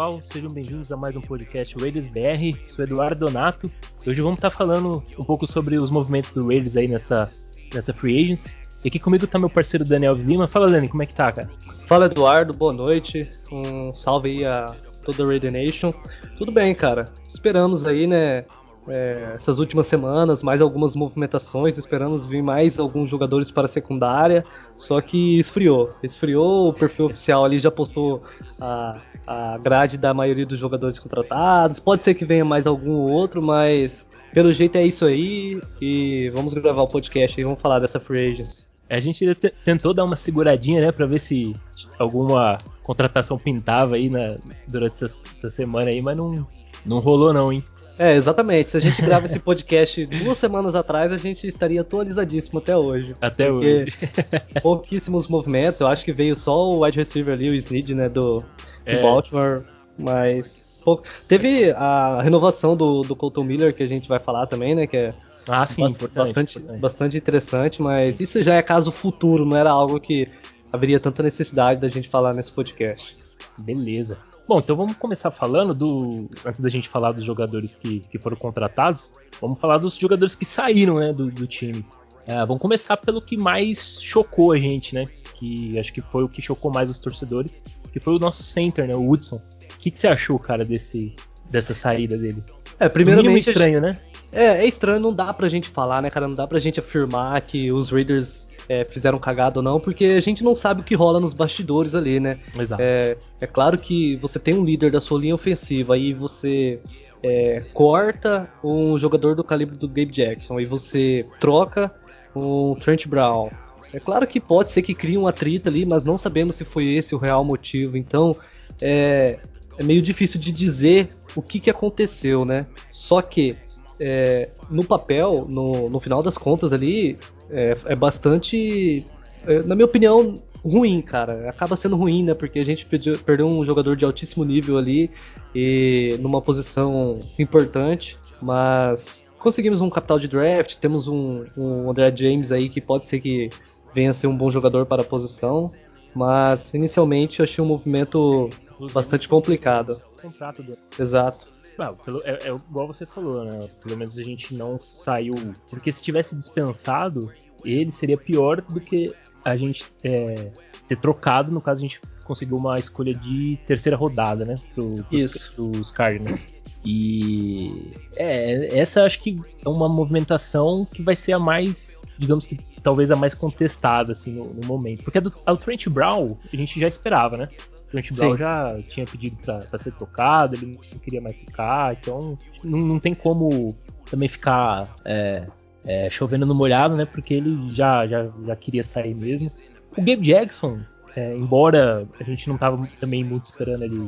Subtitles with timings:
[0.00, 2.58] Pessoal, sejam bem-vindos a mais um podcast Raiders BR.
[2.66, 3.70] Sou Eduardo Donato.
[4.06, 7.30] Hoje vamos estar falando um pouco sobre os movimentos do Raiders aí nessa,
[7.74, 8.56] nessa free agency.
[8.82, 10.48] E aqui comigo tá meu parceiro Daniel Lima.
[10.48, 11.50] Fala Dani, como é que tá, cara?
[11.86, 13.26] Fala Eduardo, boa noite.
[13.52, 14.72] Um salve aí a
[15.04, 15.92] toda a Raider Nation.
[16.38, 17.04] Tudo bem, cara.
[17.28, 18.46] Esperamos aí, né,
[18.88, 24.44] é, essas últimas semanas, mais algumas movimentações, esperamos vir mais alguns jogadores para a secundária,
[24.76, 25.92] só que esfriou.
[26.02, 28.22] Esfriou, o perfil oficial ali já postou
[28.60, 31.78] a, a grade da maioria dos jogadores contratados.
[31.78, 35.60] Pode ser que venha mais algum outro, mas pelo jeito é isso aí.
[35.80, 38.70] E vamos gravar o podcast e vamos falar dessa free agency.
[38.88, 39.24] A gente
[39.64, 41.54] tentou dar uma seguradinha, né, para ver se
[41.96, 44.34] alguma contratação pintava aí na,
[44.66, 46.44] durante essa, essa semana aí, mas não,
[46.84, 47.62] não rolou não, hein?
[48.00, 48.70] É, exatamente.
[48.70, 53.14] Se a gente grava esse podcast duas semanas atrás, a gente estaria atualizadíssimo até hoje.
[53.20, 53.92] Até hoje.
[54.62, 55.82] pouquíssimos movimentos.
[55.82, 58.42] Eu acho que veio só o wide receiver ali, o Snead, né, do,
[58.86, 58.96] é.
[58.96, 59.64] do Baltimore.
[59.98, 60.80] Mas.
[60.82, 61.04] Pouco.
[61.28, 64.86] Teve a renovação do, do Colton Miller, que a gente vai falar também, né?
[64.86, 65.14] Que é
[65.46, 66.80] ah, sim, bastante, bastante, importante.
[66.80, 70.26] bastante interessante, mas isso já é caso futuro, não era algo que
[70.72, 73.14] haveria tanta necessidade da gente falar nesse podcast.
[73.58, 74.29] Beleza.
[74.46, 76.28] Bom, então vamos começar falando do.
[76.44, 80.44] Antes da gente falar dos jogadores que, que foram contratados, vamos falar dos jogadores que
[80.44, 81.84] saíram né, do, do time.
[82.26, 85.06] É, vamos começar pelo que mais chocou a gente, né?
[85.34, 88.86] Que acho que foi o que chocou mais os torcedores, que foi o nosso center,
[88.86, 88.94] né?
[88.94, 89.36] O Woodson.
[89.36, 91.14] O que, que você achou, cara, desse,
[91.48, 92.42] dessa saída dele?
[92.78, 93.48] É, primeiramente.
[93.48, 93.98] estranho, né?
[94.32, 96.28] É, é estranho, não dá pra gente falar, né, cara?
[96.28, 100.20] Não dá pra gente afirmar que os Raiders é, fizeram cagada ou não, porque a
[100.20, 102.38] gente não sabe o que rola nos bastidores ali, né?
[102.56, 102.80] Exato.
[102.80, 106.78] É, é claro que você tem um líder da sua linha ofensiva e você
[107.20, 111.92] é, corta um jogador do calibre do Gabe Jackson e você troca
[112.34, 113.50] um Trent Brown.
[113.92, 116.94] É claro que pode ser que crie um atrito ali, mas não sabemos se foi
[116.94, 117.96] esse o real motivo.
[117.96, 118.36] Então
[118.80, 119.40] é,
[119.78, 122.66] é meio difícil de dizer o que, que aconteceu, né?
[122.88, 123.56] Só que
[123.98, 127.18] é, no papel, no, no final das contas ali,
[127.50, 129.04] é, é bastante,
[129.46, 131.48] é, na minha opinião, ruim, cara.
[131.48, 132.34] Acaba sendo ruim, né?
[132.34, 132.86] Porque a gente
[133.24, 135.10] perdeu um jogador de altíssimo nível ali
[135.54, 142.52] e numa posição importante, mas conseguimos um capital de draft, temos um, um André James
[142.52, 143.48] aí que pode ser que
[143.94, 145.70] venha a ser um bom jogador para a posição,
[146.14, 148.48] mas inicialmente eu achei um movimento
[148.92, 150.00] bastante complicado.
[150.20, 150.74] Contrato do...
[150.98, 151.59] Exato.
[151.80, 153.66] Não, pelo, é, é, igual você falou, né?
[153.82, 155.34] Pelo menos a gente não saiu.
[155.70, 157.32] Porque se tivesse dispensado,
[157.64, 160.52] ele seria pior do que a gente é,
[160.86, 161.50] ter trocado.
[161.50, 164.56] No caso, a gente conseguiu uma escolha de terceira rodada, né?
[164.74, 166.46] Pro, pros, pros Cardinals.
[166.84, 172.58] E é, essa acho que é uma movimentação que vai ser a mais, digamos que
[172.82, 175.02] talvez a mais contestada assim no, no momento.
[175.02, 177.48] Porque a do, a do Trent Brown a gente já esperava, né?
[177.90, 182.78] Trent Brown já tinha pedido para ser trocado, ele não queria mais ficar, então não,
[182.78, 183.76] não tem como
[184.08, 185.46] também ficar é,
[185.84, 187.04] é, chovendo no molhado, né?
[187.04, 189.50] Porque ele já, já, já queria sair mesmo.
[189.96, 190.80] O Gabe Jackson,
[191.16, 193.98] é, embora a gente não tava também muito esperando ele,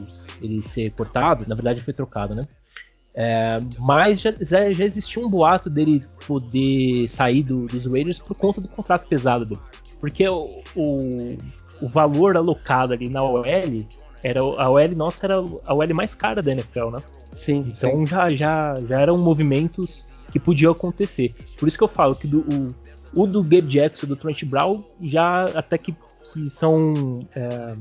[0.40, 2.44] ele ser cortado, na verdade foi trocado, né?
[3.14, 8.60] É, mas já, já existia um boato dele poder sair do, dos Raiders por conta
[8.60, 9.60] do contrato pesado dele.
[10.00, 11.36] Porque o, o,
[11.82, 13.44] o valor alocado ali na OL
[14.22, 17.00] era a OL nossa era a OL mais cara da NFL, né?
[17.32, 17.64] Sim.
[17.66, 18.06] Então sim.
[18.06, 21.34] Já, já já eram movimentos que podiam acontecer.
[21.58, 24.82] Por isso que eu falo que do, o, o do Gabe Jackson, do Trent Brown,
[25.00, 25.94] já até que,
[26.32, 27.74] que são é,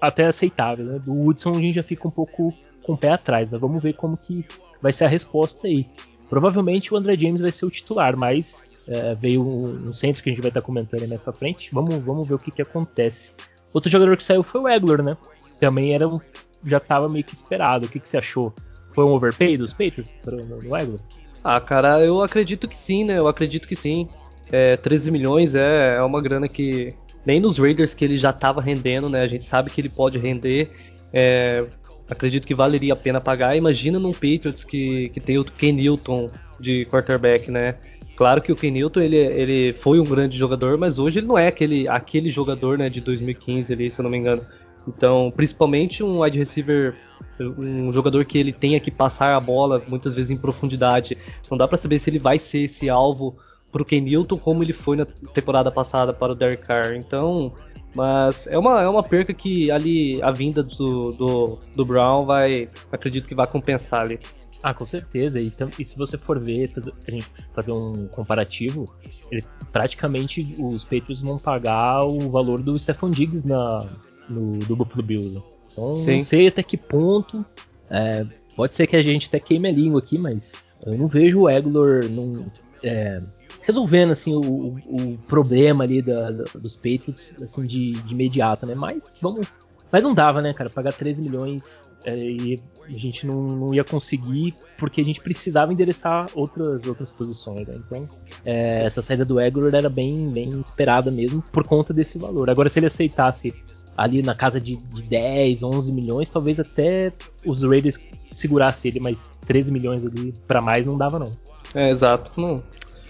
[0.00, 0.88] até aceitáveis.
[0.88, 0.98] Né?
[0.98, 3.94] Do Woodson a gente já fica um pouco com o pé atrás, mas vamos ver
[3.94, 4.44] como que
[4.82, 5.86] vai ser a resposta aí.
[6.28, 10.30] Provavelmente o André James vai ser o titular, mas é, veio um, um, centro que
[10.30, 11.70] a gente vai estar comentando mais pra frente.
[11.72, 13.32] Vamos, vamos ver o que, que acontece.
[13.72, 15.16] Outro jogador que saiu foi o Eglor, né?
[15.58, 16.20] Também era um,
[16.64, 17.86] já estava meio que esperado.
[17.86, 18.52] O que, que você achou?
[18.94, 21.00] Foi um overpay dos Patriots para o Eglor?
[21.42, 23.18] Ah, cara, eu acredito que sim, né?
[23.18, 24.08] Eu acredito que sim.
[24.52, 26.94] É, 13 milhões é, é uma grana que
[27.24, 29.22] nem nos Raiders que ele já estava rendendo, né?
[29.22, 30.70] A gente sabe que ele pode render.
[31.12, 31.64] É,
[32.08, 33.56] acredito que valeria a pena pagar.
[33.56, 36.30] Imagina num Patriots que, que tem o Ken Newton
[36.60, 37.76] de quarterback, né?
[38.16, 41.36] Claro que o Ken Newton ele, ele foi um grande jogador, mas hoje ele não
[41.36, 44.44] é aquele, aquele jogador né, de 2015 ali, se eu não me engano.
[44.86, 46.94] Então, principalmente um wide receiver,
[47.40, 51.16] um jogador que ele tenha que passar a bola muitas vezes em profundidade.
[51.50, 53.36] Não dá para saber se ele vai ser esse alvo
[53.72, 56.94] para o Ken Newton como ele foi na temporada passada para o Derek Carr.
[56.94, 57.52] Então,
[57.94, 62.68] mas é uma, é uma perca que ali a vinda do, do, do Brown vai,
[62.92, 64.20] acredito que vai compensar ali.
[64.64, 65.38] Ah, com certeza.
[65.38, 66.72] E, e, se você for ver,
[67.06, 68.90] a gente fazer um comparativo,
[69.30, 73.86] ele, praticamente os Patriots vão pagar o valor do Stefan Diggs na,
[74.26, 75.42] no, do Buffalo Bills.
[75.70, 76.16] Então Sim.
[76.16, 77.44] não sei até que ponto.
[77.90, 78.24] É,
[78.56, 80.54] pode ser que a gente até queime a língua aqui, mas
[80.86, 82.46] eu não vejo o Eglor num,
[82.82, 83.20] é,
[83.60, 88.74] resolvendo assim o, o problema ali da, da, dos Patriots assim de, de imediato, né?
[88.74, 89.46] Mas vamos,
[89.94, 90.68] mas não dava, né, cara?
[90.68, 95.72] Pagar 13 milhões é, e a gente não, não, ia conseguir porque a gente precisava
[95.72, 97.76] endereçar outras outras posições, né?
[97.76, 98.04] Então
[98.44, 102.50] é, essa saída do Eglor era bem bem esperada mesmo por conta desse valor.
[102.50, 103.54] Agora se ele aceitasse
[103.96, 107.12] ali na casa de, de 10, 11 milhões, talvez até
[107.46, 108.00] os Raiders
[108.32, 111.32] segurassem ele, mas 13 milhões ali para mais não dava não.
[111.72, 112.32] É, exato.
[112.40, 112.60] Não.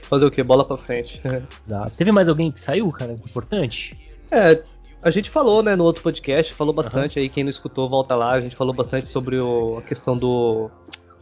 [0.03, 0.43] Fazer o que?
[0.43, 1.19] Bola pra frente.
[1.67, 1.97] exato.
[1.97, 3.99] Teve mais alguém que saiu, cara, importante?
[4.31, 4.63] É,
[5.05, 7.23] a gente falou, né, no outro podcast, falou bastante uhum.
[7.23, 10.71] aí, quem não escutou, volta lá, a gente falou bastante sobre o, a questão do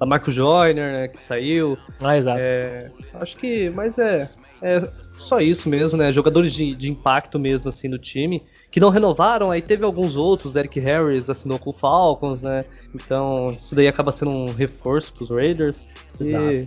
[0.01, 1.77] a Marco Joyner, né, que saiu.
[2.01, 2.39] Ah, exato.
[2.41, 4.29] É, acho que, mas é,
[4.61, 4.81] é
[5.19, 8.43] só isso mesmo, né, jogadores de, de impacto mesmo, assim, no time
[8.73, 12.65] que não renovaram, aí teve alguns outros, Eric Harris assinou com o Falcons, né?
[12.95, 15.85] Então isso daí acaba sendo um reforço para os Raiders.
[16.19, 16.67] E...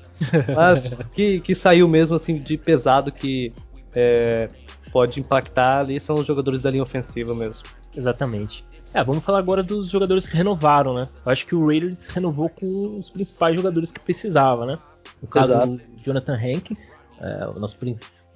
[0.56, 3.52] Mas que, que saiu mesmo assim de pesado que
[3.94, 4.48] é,
[4.92, 7.64] pode impactar ali são os jogadores da linha ofensiva mesmo.
[7.96, 8.64] Exatamente.
[8.94, 11.08] É, vamos falar agora dos jogadores que renovaram, né?
[11.24, 14.78] Eu acho que o Raiders renovou com os principais jogadores que precisava, né?
[15.20, 15.80] No caso, Exato.
[16.04, 17.76] Jonathan Hankins, é, o nosso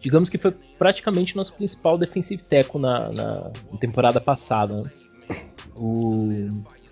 [0.01, 3.51] digamos que foi praticamente o nosso principal defensive tackle na, na
[3.81, 4.83] temporada passada.
[4.83, 4.91] Né?
[5.75, 6.49] O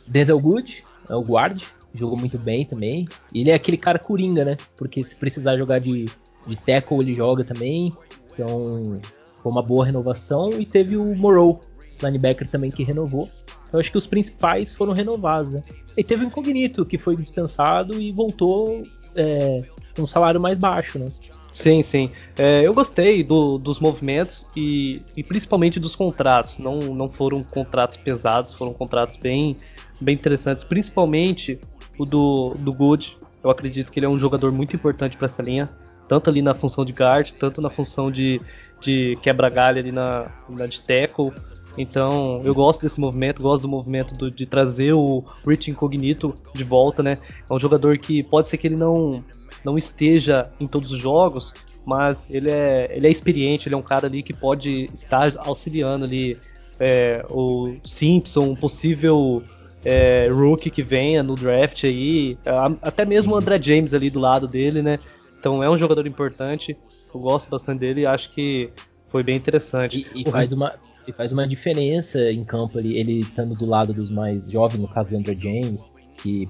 [0.06, 1.62] Denzel Good, é o guard,
[1.94, 3.06] jogou muito bem também.
[3.34, 4.56] Ele é aquele cara coringa, né?
[4.76, 6.06] Porque se precisar jogar de,
[6.46, 7.92] de tackle, ele joga também.
[8.32, 9.00] Então,
[9.44, 10.58] foi uma boa renovação.
[10.58, 11.60] E teve o Morrow,
[12.02, 13.28] linebacker também, que renovou.
[13.68, 15.52] Então, acho que os principais foram renovados.
[15.52, 15.62] Né?
[15.96, 18.82] E teve o Incognito, que foi dispensado e voltou
[19.14, 19.62] é,
[19.94, 21.10] com um salário mais baixo, né?
[21.52, 22.10] Sim, sim.
[22.36, 26.58] É, eu gostei do, dos movimentos e, e, principalmente dos contratos.
[26.58, 29.56] Não, não foram contratos pesados, foram contratos bem,
[30.00, 30.64] bem interessantes.
[30.64, 31.60] Principalmente
[31.98, 33.18] o do, do Good.
[33.42, 35.70] Eu acredito que ele é um jogador muito importante para essa linha.
[36.08, 38.40] Tanto ali na função de guard, tanto na função de,
[38.80, 41.32] de quebra-galho ali na, na de tackle.
[41.76, 46.62] Então, eu gosto desse movimento, gosto do movimento do, de trazer o Rich Incognito de
[46.62, 47.18] volta, né?
[47.48, 49.24] É um jogador que pode ser que ele não
[49.64, 51.52] não esteja em todos os jogos,
[51.86, 56.04] mas ele é, ele é experiente, ele é um cara ali que pode estar auxiliando
[56.04, 56.36] ali
[56.78, 59.42] é, o Simpson, um possível
[59.84, 62.38] é, rookie que venha no draft aí,
[62.82, 64.98] até mesmo o André James ali do lado dele, né?
[65.44, 66.74] Então é um jogador importante,
[67.14, 68.70] eu gosto bastante dele e acho que
[69.10, 70.10] foi bem interessante.
[70.14, 70.74] E, e faz uma
[71.06, 74.88] e faz uma diferença em campo ali, ele estando do lado dos mais jovens, no
[74.88, 76.48] caso do André James, que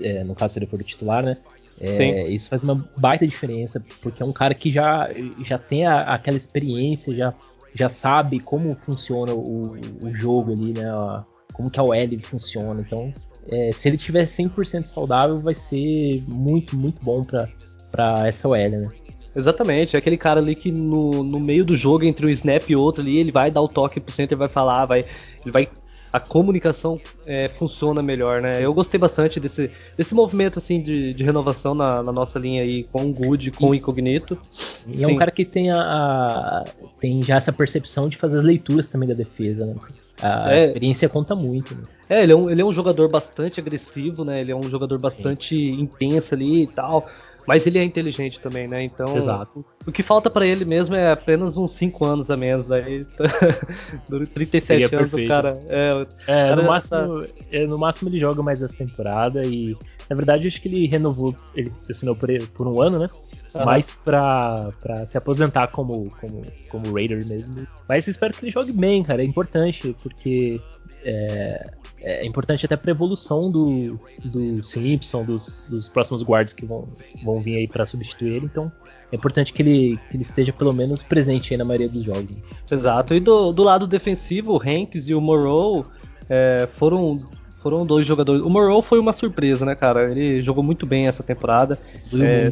[0.00, 1.36] é, no caso se ele for o titular, né?
[1.78, 5.10] É, isso faz uma baita diferença, porque é um cara que já,
[5.44, 7.34] já tem a, aquela experiência, já,
[7.74, 10.86] já sabe como funciona o, o jogo ali, né?
[11.52, 12.80] Como que a OL funciona.
[12.80, 13.12] Então,
[13.46, 17.46] é, se ele tiver 100% saudável, vai ser muito, muito bom para
[18.26, 18.88] essa OL, né?
[19.34, 22.76] Exatamente, é aquele cara ali que no, no meio do jogo, entre um snap e
[22.76, 25.00] outro ali, ele vai dar o toque pro center, vai falar, vai,
[25.44, 25.68] ele vai
[26.16, 28.52] a comunicação é, funciona melhor, né?
[28.58, 32.84] Eu gostei bastante desse, desse movimento assim de, de renovação na, na, nossa linha aí
[32.84, 34.38] com o Good, com o Incognito.
[34.86, 35.04] E Sim.
[35.04, 36.64] é um cara que tem, a, a,
[36.98, 39.74] tem já essa percepção de fazer as leituras também da defesa, né?
[40.22, 41.74] A é, experiência conta muito.
[41.74, 41.82] Né?
[42.08, 44.40] É, ele é, um, ele é um jogador bastante agressivo, né?
[44.40, 45.80] Ele é um jogador bastante Sim.
[45.82, 47.06] intenso ali e tal.
[47.46, 48.82] Mas ele é inteligente também, né?
[48.82, 49.64] Então, Exato.
[49.86, 52.72] o que falta para ele mesmo é apenas uns 5 anos a menos.
[52.72, 53.04] Aí,
[54.34, 55.26] 37 Seria anos perfeito.
[55.26, 55.60] o cara.
[55.68, 57.28] É, é cara no, máximo, tá...
[57.52, 59.76] é, no máximo ele joga mais essa temporada e.
[60.08, 63.10] Na verdade, acho que ele renovou, ele assinou por, por um ano, né?
[63.54, 63.64] Uhum.
[63.64, 67.66] Mais pra, pra se aposentar como, como, como Raider mesmo.
[67.88, 69.20] Mas espero que ele jogue bem, cara.
[69.20, 70.60] É importante, porque
[71.04, 76.88] é, é importante até para evolução do, do Simpson, dos, dos próximos guards que vão,
[77.24, 78.46] vão vir aí para substituir ele.
[78.46, 78.70] Então
[79.10, 82.30] é importante que ele, que ele esteja pelo menos presente aí na maioria dos jogos.
[82.30, 82.36] Né?
[82.70, 83.14] Exato.
[83.14, 85.86] E do, do lado defensivo, o Hanks e o Morrow
[86.28, 87.20] é, foram
[87.62, 88.42] foram dois jogadores.
[88.42, 90.10] O Morrow foi uma surpresa, né, cara?
[90.10, 91.76] Ele jogou muito bem essa temporada.
[92.12, 92.48] É,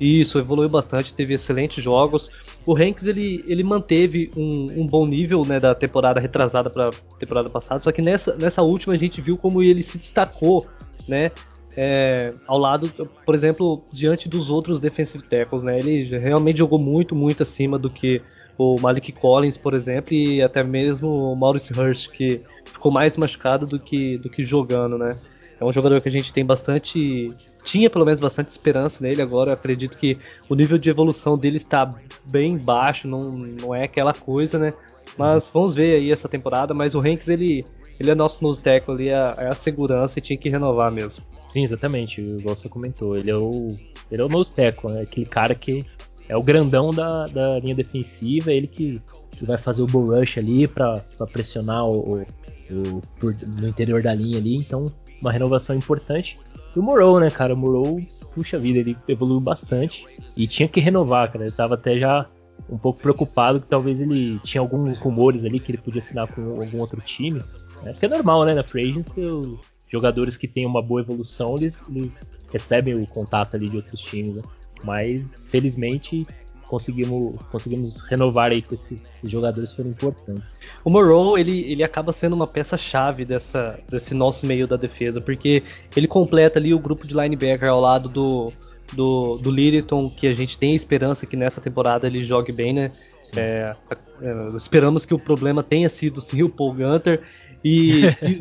[0.00, 2.30] isso, evoluiu bastante, teve excelentes jogos.
[2.64, 7.48] O Hanks ele, ele manteve um, um bom nível né, da temporada retrasada para temporada
[7.48, 10.66] passada, só que nessa, nessa última a gente viu como ele se destacou,
[11.08, 11.30] né?
[11.78, 12.90] É, ao lado,
[13.26, 15.78] por exemplo, diante dos outros defensive tackles, né?
[15.78, 18.22] Ele realmente jogou muito, muito acima do que
[18.56, 23.66] o Malik Collins, por exemplo, e até mesmo o Maurice Hurst, que ficou mais machucado
[23.66, 25.18] do que, do que jogando, né?
[25.60, 27.28] É um jogador que a gente tem bastante.
[27.66, 29.20] Tinha pelo menos bastante esperança nele.
[29.20, 30.16] Agora acredito que
[30.48, 31.90] o nível de evolução dele está
[32.24, 34.72] bem baixo, não, não é aquela coisa, né?
[35.18, 36.72] Mas vamos ver aí essa temporada.
[36.72, 37.64] Mas o Hanks ele,
[37.98, 41.24] ele é nosso nose tackle ali, é, é a segurança e tinha que renovar mesmo.
[41.48, 43.16] Sim, exatamente, igual você comentou.
[43.16, 43.68] Ele é o,
[44.10, 45.02] ele é o nose tackle, né?
[45.02, 45.84] aquele cara que
[46.28, 50.38] é o grandão da, da linha defensiva, ele que, que vai fazer o bull rush
[50.38, 51.00] ali para
[51.32, 52.26] pressionar o, o,
[52.70, 54.56] o por, no interior da linha ali.
[54.56, 54.86] Então,
[55.20, 56.38] uma renovação importante.
[56.76, 57.54] E o Morrow, né, cara?
[57.54, 57.98] O Morrow,
[58.34, 60.06] puxa vida, ele evoluiu bastante
[60.36, 61.46] e tinha que renovar, cara.
[61.46, 62.26] Ele tava até já
[62.68, 66.60] um pouco preocupado que talvez ele tinha alguns rumores ali que ele podia assinar com
[66.60, 67.40] algum outro time.
[67.82, 67.92] Né?
[67.92, 68.54] Porque é normal, né?
[68.54, 73.56] Na Free Agency, os jogadores que têm uma boa evolução, eles, eles recebem o contato
[73.56, 74.42] ali de outros times, né?
[74.84, 76.26] Mas, felizmente,
[76.68, 80.60] conseguimos, conseguimos renovar aí com esse, esses jogadores foram importantes.
[80.84, 85.62] O Morrow, ele, ele acaba sendo uma peça-chave dessa, desse nosso meio da defesa, porque
[85.96, 88.52] ele completa ali o grupo de linebacker ao lado do,
[88.92, 92.90] do, do Littleton, que a gente tem esperança que nessa temporada ele jogue bem, né?
[93.36, 93.74] É,
[94.22, 97.22] é, esperamos que o problema tenha sido sim o Paul Gunter
[97.64, 98.40] e, e,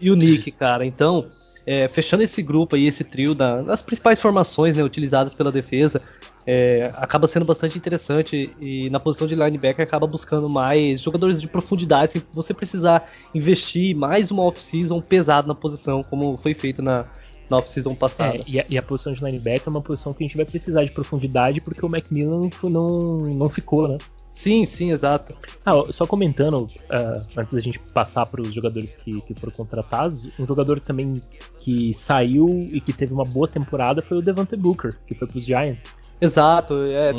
[0.00, 0.84] e o Nick, cara.
[0.84, 1.26] Então,
[1.66, 6.00] é, fechando esse grupo aí, esse trio da, das principais formações né, utilizadas pela defesa,
[6.46, 11.46] é, acaba sendo bastante interessante e na posição de linebacker acaba buscando mais jogadores de
[11.46, 17.06] profundidade sem você precisar investir mais uma off-season pesado na posição, como foi feito na,
[17.48, 18.36] na off-season passada.
[18.36, 20.46] É, e, a, e, a, posição de linebacker é uma posição que a gente vai
[20.46, 23.98] precisar de profundidade porque o Macmillan não, não ficou, né?
[24.32, 25.34] Sim, sim, exato.
[25.66, 30.28] Ah, só comentando, uh, antes da gente passar para os jogadores que, que foram contratados,
[30.38, 31.20] um jogador também
[31.58, 35.36] que saiu e que teve uma boa temporada foi o Devante Booker, que foi para
[35.36, 35.98] os Giants.
[36.20, 37.14] Exato, é, é?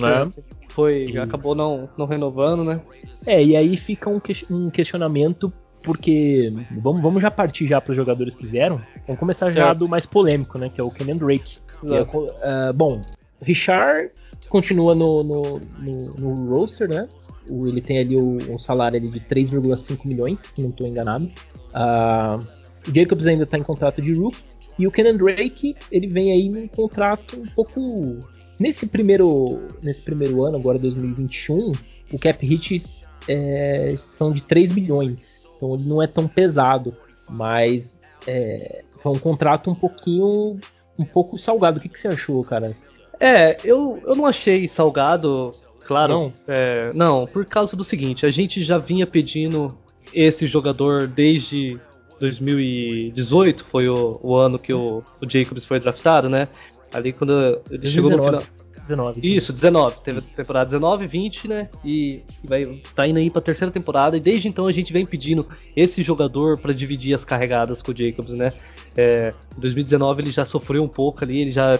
[0.69, 1.17] foi, e...
[1.17, 2.81] acabou não, não renovando, né?
[3.25, 5.51] É, e aí fica um, que, um questionamento
[5.83, 8.79] porque vamos, vamos já partir já para os jogadores que vieram.
[9.07, 9.57] Vamos começar certo.
[9.57, 10.69] já do mais polêmico, né?
[10.69, 11.57] Que é o Kenyan Drake.
[11.83, 13.01] É, uh, bom,
[13.41, 14.11] Richard
[14.49, 17.07] continua no, no, no, no roster, né?
[17.49, 21.25] O, ele tem ali o, um salário ali de 3,5 milhões, se não estou enganado.
[21.25, 22.45] Uh,
[22.93, 24.43] Jacobs ainda está em contrato de rookie.
[24.77, 28.19] E o Kenan Drake, ele vem aí num contrato um pouco.
[28.61, 31.71] Nesse primeiro, nesse primeiro ano, agora 2021,
[32.13, 35.47] o cap hits é, são de 3 milhões.
[35.57, 36.95] Então ele não é tão pesado.
[37.27, 40.59] Mas é, foi um contrato um pouquinho.
[40.99, 41.79] um pouco salgado.
[41.79, 42.77] O que, que você achou, cara?
[43.19, 45.53] É, eu, eu não achei salgado,
[45.87, 46.13] claro.
[46.13, 46.33] Não.
[46.47, 49.75] É, não, por causa do seguinte, a gente já vinha pedindo
[50.13, 51.79] esse jogador desde
[52.19, 56.47] 2018, foi o, o ano que o, o, Jacobs foi draftado, né?
[56.93, 57.31] Ali quando
[57.69, 57.89] ele 2019.
[57.89, 58.61] chegou no final.
[58.87, 59.21] 19.
[59.23, 59.97] Isso, 19.
[60.03, 61.69] Teve a temporada 19, 20, né?
[61.83, 64.17] E vai tá indo aí pra terceira temporada.
[64.17, 67.95] E desde então a gente vem pedindo esse jogador para dividir as carregadas com o
[67.95, 68.51] Jacobs, né?
[68.95, 71.79] É, em 2019 ele já sofreu um pouco ali, ele já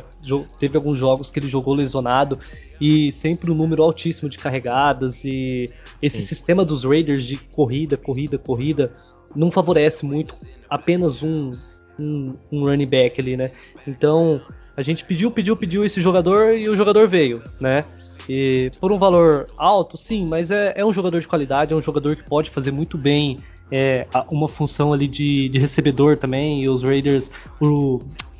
[0.58, 2.40] teve alguns jogos que ele jogou lesionado
[2.80, 5.70] e sempre um número altíssimo de carregadas e
[6.02, 6.28] esse Sim.
[6.28, 8.94] sistema dos Raiders de corrida, corrida, corrida
[9.36, 10.34] não favorece muito
[10.70, 11.52] apenas um,
[12.00, 13.52] um, um running back ali, né?
[13.88, 14.42] Então
[14.76, 17.84] a gente pediu, pediu, pediu esse jogador e o jogador veio, né?
[18.30, 21.82] E por um valor alto, sim, mas é, é um jogador de qualidade, é um
[21.82, 23.40] jogador que pode fazer muito bem
[23.72, 26.64] é, uma função ali de, de recebedor também.
[26.64, 28.00] E os Raiders, o,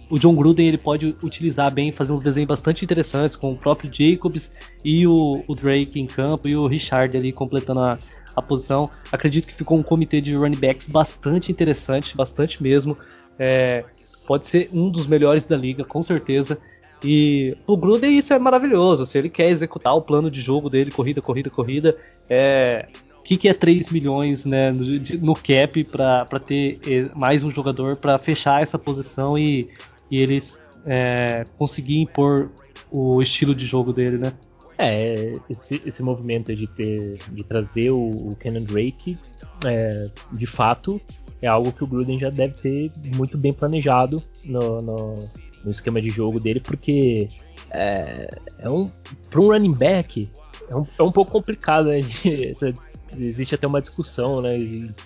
[0.10, 3.92] o John Gruden ele pode utilizar bem, fazer uns desenhos bastante interessantes com o próprio
[3.92, 4.54] Jacobs
[4.84, 7.98] e o, o Drake em campo e o Richard ali completando a,
[8.36, 8.90] a posição.
[9.12, 12.98] Acredito que ficou um comitê de running backs bastante interessante, bastante mesmo.
[13.44, 13.84] É,
[14.28, 16.60] pode ser um dos melhores da liga, com certeza.
[17.04, 19.04] E o Gruden isso é maravilhoso.
[19.08, 21.98] Se ele quer executar o plano de jogo dele, corrida, corrida, corrida,
[22.30, 24.86] é o que, que é 3 milhões né, no,
[25.22, 29.70] no cap para ter eh, mais um jogador para fechar essa posição e,
[30.10, 32.52] e eles é, conseguir impor
[32.92, 34.34] o estilo de jogo dele, né?
[34.78, 39.18] É, esse, esse movimento de, ter, de trazer o, o Kenan Drake,
[39.66, 41.00] é, de fato,
[41.42, 45.16] é algo que o Gruden já deve ter muito bem planejado no, no,
[45.64, 47.28] no esquema de jogo dele, porque
[47.72, 48.30] é,
[48.60, 48.90] é um
[49.30, 50.30] para um running back
[50.70, 52.00] é um, é um pouco complicado, né?
[53.20, 54.58] existe até uma discussão, né?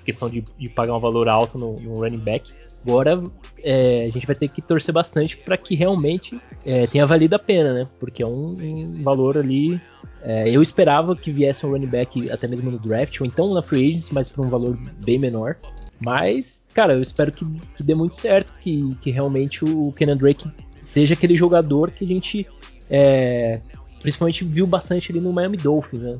[0.04, 2.52] Questão de, de pagar um valor alto no, no running back.
[2.86, 3.20] Agora
[3.64, 7.40] é, a gente vai ter que torcer bastante para que realmente é, tenha valido a
[7.40, 7.88] pena, né?
[8.00, 9.82] Porque é um, um valor ali.
[10.22, 13.62] É, eu esperava que viesse um running back até mesmo no draft, ou então na
[13.62, 15.58] free agents, mas por um valor bem menor.
[16.00, 20.50] Mas, cara, eu espero que, que dê muito certo, que, que realmente o Kenan Drake
[20.82, 22.46] seja aquele jogador que a gente
[22.90, 23.62] é,
[24.06, 26.14] principalmente viu bastante ali no Miami Dolphins, né?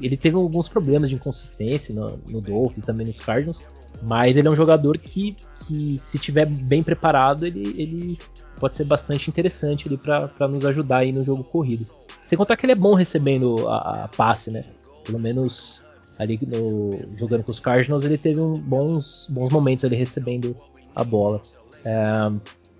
[0.00, 3.62] Ele teve alguns problemas de inconsistência no, no Dolphins, também nos Cardinals,
[4.02, 8.18] mas ele é um jogador que, que se tiver bem preparado, ele, ele
[8.58, 11.86] pode ser bastante interessante ali para nos ajudar aí no jogo corrido.
[12.26, 14.64] Sem contar que ele é bom recebendo a, a passe, né?
[15.04, 15.84] Pelo menos
[16.18, 20.56] ali no, jogando com os Cardinals, ele teve bons, bons momentos ali recebendo
[20.94, 21.42] a bola.
[21.84, 22.30] É,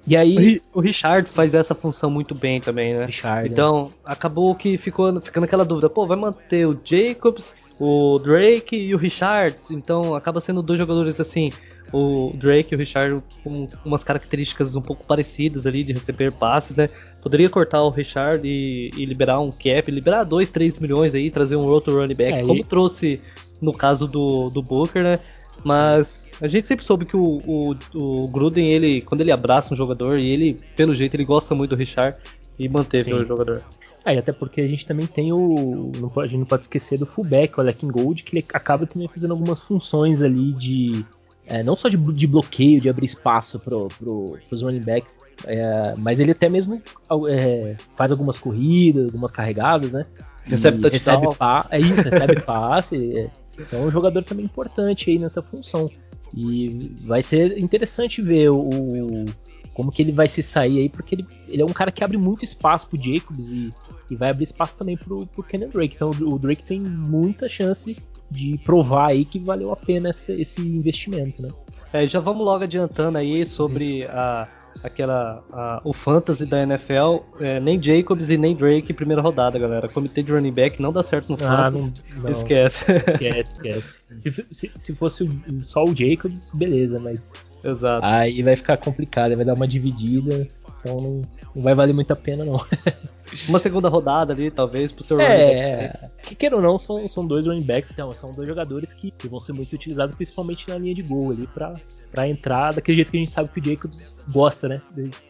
[0.06, 0.60] e aí.
[0.74, 3.06] O Richards faz essa função muito bem também, né?
[3.06, 8.76] Richard, então, acabou que ficou ficando aquela dúvida, pô, vai manter o Jacobs, o Drake
[8.76, 9.70] e o Richards.
[9.70, 11.52] Então acaba sendo dois jogadores assim.
[11.92, 16.74] O Drake e o Richard com umas características um pouco parecidas ali de receber passes,
[16.74, 16.88] né?
[17.22, 21.56] Poderia cortar o Richard e, e liberar um cap, liberar 2, 3 milhões aí, trazer
[21.56, 22.64] um outro running back, é, como e...
[22.64, 23.20] trouxe
[23.60, 25.18] no caso do, do Booker, né?
[25.64, 29.76] Mas a gente sempre soube que o, o, o, Gruden, ele, quando ele abraça um
[29.76, 32.16] jogador, e ele, pelo jeito, ele gosta muito do Richard
[32.58, 33.14] e manteve Sim.
[33.14, 33.62] o jogador.
[34.04, 35.92] É, até porque a gente também tem o.
[35.96, 39.06] Não a gente não pode esquecer do fullback, o Alec Gold, que ele acaba também
[39.06, 41.04] fazendo algumas funções ali de.
[41.46, 45.94] É, não só de, de, bloqueio, de abrir espaço para pro, os running backs, é,
[45.98, 46.80] mas ele até mesmo
[47.28, 50.06] é, faz algumas corridas, algumas carregadas, né?
[50.44, 53.18] Recebe recebe, pa, é isso, recebe passe.
[53.18, 53.30] É.
[53.58, 55.90] Então é um jogador também importante aí nessa função.
[56.34, 59.26] E vai ser interessante ver o,
[59.74, 62.16] como que ele vai se sair aí, porque ele, ele é um cara que abre
[62.16, 63.70] muito espaço pro Jacobs e,
[64.10, 65.94] e vai abrir espaço também pro, pro Kenan Drake.
[65.94, 67.96] Então o Drake tem muita chance
[68.32, 71.50] de provar aí que valeu a pena esse, esse investimento, né?
[71.92, 74.48] É, já vamos logo adiantando aí sobre a
[74.82, 79.86] aquela a, o fantasy da NFL, é, nem Jacobs e nem Drake primeira rodada, galera.
[79.86, 81.92] Comitê de running back não dá certo no ah, fantasy.
[82.14, 82.30] Não, não.
[82.30, 82.84] Esquece.
[82.90, 84.02] Esquece, esquece.
[84.08, 85.28] Se, se, se fosse
[85.60, 87.32] só o Jacobs, beleza, mas
[87.64, 88.04] Exato.
[88.04, 90.48] Aí vai ficar complicado, vai dar uma dividida,
[90.82, 91.22] então não,
[91.54, 92.60] não vai valer muito a pena não.
[93.48, 96.12] uma segunda rodada ali, talvez, pro seu é, running back.
[96.22, 99.28] Que queira ou não, são, são dois running backs, então, são dois jogadores que, que
[99.28, 101.72] vão ser muito utilizados, principalmente na linha de gol ali, pra,
[102.10, 104.82] pra entrar daquele jeito que a gente sabe que o Jacobs gosta, né?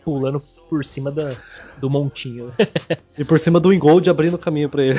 [0.04, 1.30] Pulando por cima da,
[1.78, 2.50] do montinho.
[3.16, 4.98] e por cima do Ingold abrindo o caminho para ele.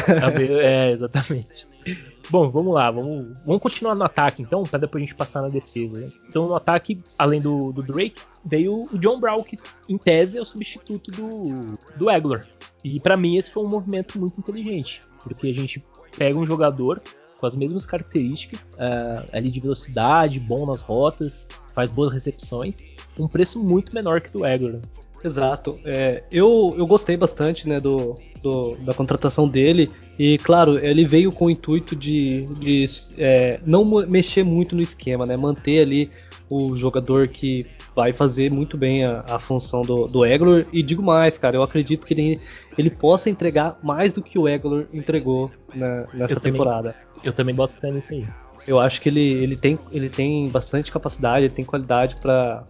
[0.62, 1.68] é, exatamente.
[2.30, 5.50] Bom, vamos lá, vamos, vamos continuar no ataque então, para depois a gente passar na
[5.50, 6.00] defesa.
[6.00, 6.10] Né?
[6.28, 9.58] Então, no ataque, além do, do Drake, veio o John Brown, que
[9.90, 12.44] em tese é o substituto do, do Eglor.
[12.84, 15.84] E para mim esse foi um movimento muito inteligente, porque a gente
[16.18, 17.02] pega um jogador
[17.40, 23.28] com as mesmas características, uh, ali de velocidade, bom nas rotas, faz boas recepções, um
[23.28, 24.80] preço muito menor que do Eglor.
[25.24, 25.80] Exato.
[25.86, 29.90] É, eu, eu gostei bastante né, do, do, da contratação dele.
[30.20, 32.86] E claro, ele veio com o intuito de, de
[33.18, 35.38] é, não mexer muito no esquema, né?
[35.38, 36.10] Manter ali
[36.50, 40.66] o jogador que vai fazer muito bem a, a função do, do Eglor.
[40.74, 42.42] E digo mais, cara, eu acredito que ele,
[42.78, 46.94] ele possa entregar mais do que o Eglor entregou na, nessa eu temporada.
[46.94, 48.28] Também, eu também boto fé nisso aí.
[48.66, 52.66] Eu acho que ele, ele, tem, ele tem bastante capacidade, ele tem qualidade para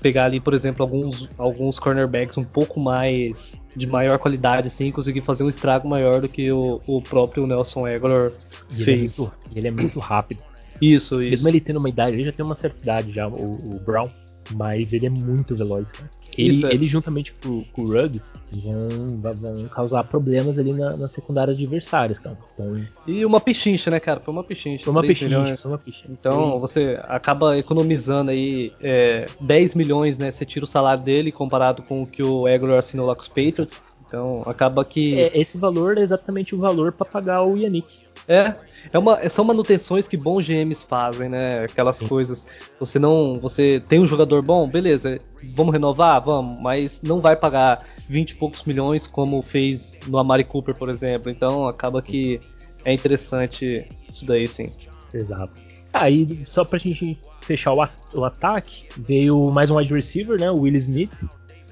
[0.00, 4.92] pegar ali, por exemplo, alguns, alguns cornerbacks um pouco mais de maior qualidade, assim, e
[4.92, 8.30] conseguir fazer um estrago maior do que o, o próprio Nelson Aguilar
[8.70, 8.78] fez.
[8.78, 10.42] Ele é, muito, ele é muito rápido.
[10.80, 11.30] Isso, isso.
[11.30, 14.08] Mesmo ele tendo uma idade, ele já tem uma certa idade já, o, o Brown
[14.54, 16.10] mas ele é muito veloz, cara.
[16.36, 16.74] Ele, é.
[16.74, 22.18] ele juntamente com, com, o Ruggs vão, vão causar problemas ali na, na secundária adversárias,
[22.18, 22.38] cara.
[22.54, 22.84] Então...
[23.06, 24.20] E uma pichincha, né, cara?
[24.20, 24.84] Foi uma pichincha.
[24.84, 26.08] Foi uma pichincha, foi uma pichincha.
[26.10, 26.58] Então Sim.
[26.58, 30.30] você acaba economizando aí é, 10 milhões, né?
[30.30, 33.28] Você tira o salário dele comparado com o que o Egor assinou lá com os
[33.28, 33.80] Patriots.
[34.06, 35.20] Então acaba que.
[35.20, 38.07] É, esse valor é exatamente o valor para pagar o Yannick.
[38.28, 38.54] É,
[38.92, 41.64] é uma, são manutenções que bons GMs fazem, né?
[41.64, 42.06] Aquelas Sim.
[42.06, 42.46] coisas.
[42.78, 43.40] Você não.
[43.40, 45.18] Você tem um jogador bom, beleza,
[45.54, 46.20] vamos renovar?
[46.22, 50.90] Vamos, mas não vai pagar 20 e poucos milhões como fez no Amari Cooper, por
[50.90, 51.30] exemplo.
[51.30, 52.38] Então acaba que
[52.84, 54.70] é interessante isso daí, sim.
[55.12, 55.54] Exato.
[55.92, 60.50] Aí, ah, só pra gente fechar o, o, ataque, veio mais um wide receiver, né?
[60.50, 61.24] O Will Smith.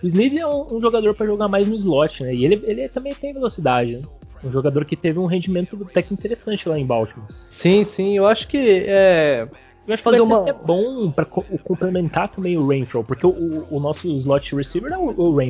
[0.02, 2.34] O Smith é um, um jogador para jogar mais no slot, né?
[2.34, 4.02] E ele, ele também tem velocidade, né?
[4.44, 7.26] Um jogador que teve um rendimento técnico interessante lá em Baltimore.
[7.48, 9.48] Sim, sim, eu acho que é.
[9.86, 10.44] Eu acho que vai uma...
[10.44, 15.10] ser bom para complementar também o Rainfall, porque o, o, nosso slot receiver é o,
[15.10, 15.40] o.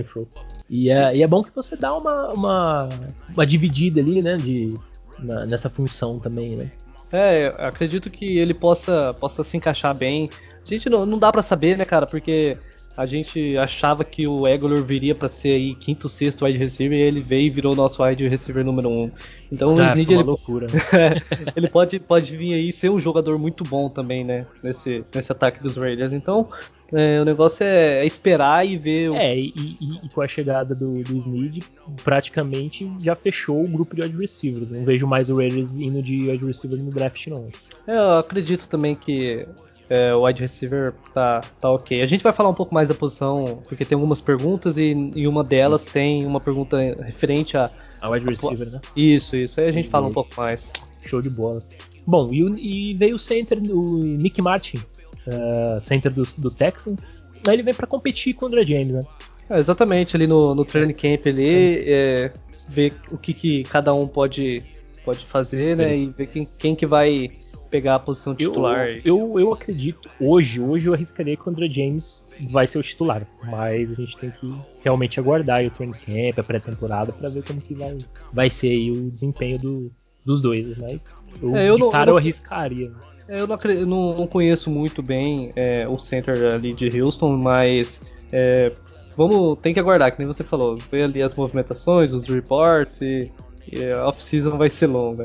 [0.68, 2.88] E é, e é bom que você dá uma, uma,
[3.32, 4.74] uma dividida ali, né, de,
[5.18, 6.70] na, nessa função também, né.
[7.12, 10.28] É, acredito que ele possa, possa se encaixar bem.
[10.64, 12.58] A gente não, não dá para saber, né, cara, porque
[12.96, 17.02] a gente achava que o Egolor viria para ser aí quinto, sexto wide receiver e
[17.02, 19.10] ele veio e virou nosso wide receiver número um.
[19.52, 20.66] Então o Snead ele, loucura.
[21.54, 24.46] ele pode, pode vir aí ser um jogador muito bom também, né?
[24.62, 26.12] Nesse, nesse ataque dos Raiders.
[26.12, 26.48] Então
[26.92, 29.10] é, o negócio é, é, esperar e ver.
[29.10, 29.14] O...
[29.14, 31.60] É, e, e, e, com a chegada do, do Snead,
[32.04, 34.70] praticamente já fechou o grupo de wide receivers.
[34.70, 37.48] Não vejo mais o Raiders indo de wide receiver no draft, não.
[37.86, 39.46] É, eu acredito também que
[39.88, 42.02] é, o wide receiver tá, tá ok.
[42.02, 45.28] A gente vai falar um pouco mais da posição, porque tem algumas perguntas e, e
[45.28, 47.70] uma delas tem uma pergunta referente a.
[48.00, 48.80] A wide receiver, né?
[48.94, 49.60] Isso, isso.
[49.60, 50.72] Aí a gente fala um pouco mais.
[51.04, 51.62] Show de bola.
[52.06, 54.78] Bom, e, e veio o center, o Nick Martin,
[55.26, 57.24] uh, center do, do Texans.
[57.46, 59.02] Aí ele vem para competir com o André James, né?
[59.48, 62.32] É, exatamente, ali no, no training camp ali, é,
[62.68, 64.62] ver o que, que cada um pode,
[65.04, 65.94] pode fazer, né?
[65.94, 66.10] Isso.
[66.10, 67.30] E ver quem, quem que vai
[67.70, 68.88] pegar a posição titular.
[69.04, 72.82] Eu, eu, eu, acredito, hoje, hoje eu arriscaria que o André James vai ser o
[72.82, 73.26] titular.
[73.44, 74.52] Mas a gente tem que
[74.82, 77.96] realmente aguardar o training camp, a pré-temporada, para ver como que vai,
[78.32, 79.92] vai ser o desempenho do,
[80.24, 80.76] dos dois.
[80.78, 82.92] Mas eu, é, eu de não, cara eu, eu arriscaria.
[83.28, 87.36] É, eu, não, eu não, não conheço muito bem é, o center ali de Houston,
[87.36, 88.00] mas
[88.32, 88.72] é,
[89.16, 90.78] vamos, tem que aguardar, que nem você falou.
[90.90, 93.30] Ver ali as movimentações, os reports e,
[93.70, 95.24] e a off-season vai ser longa.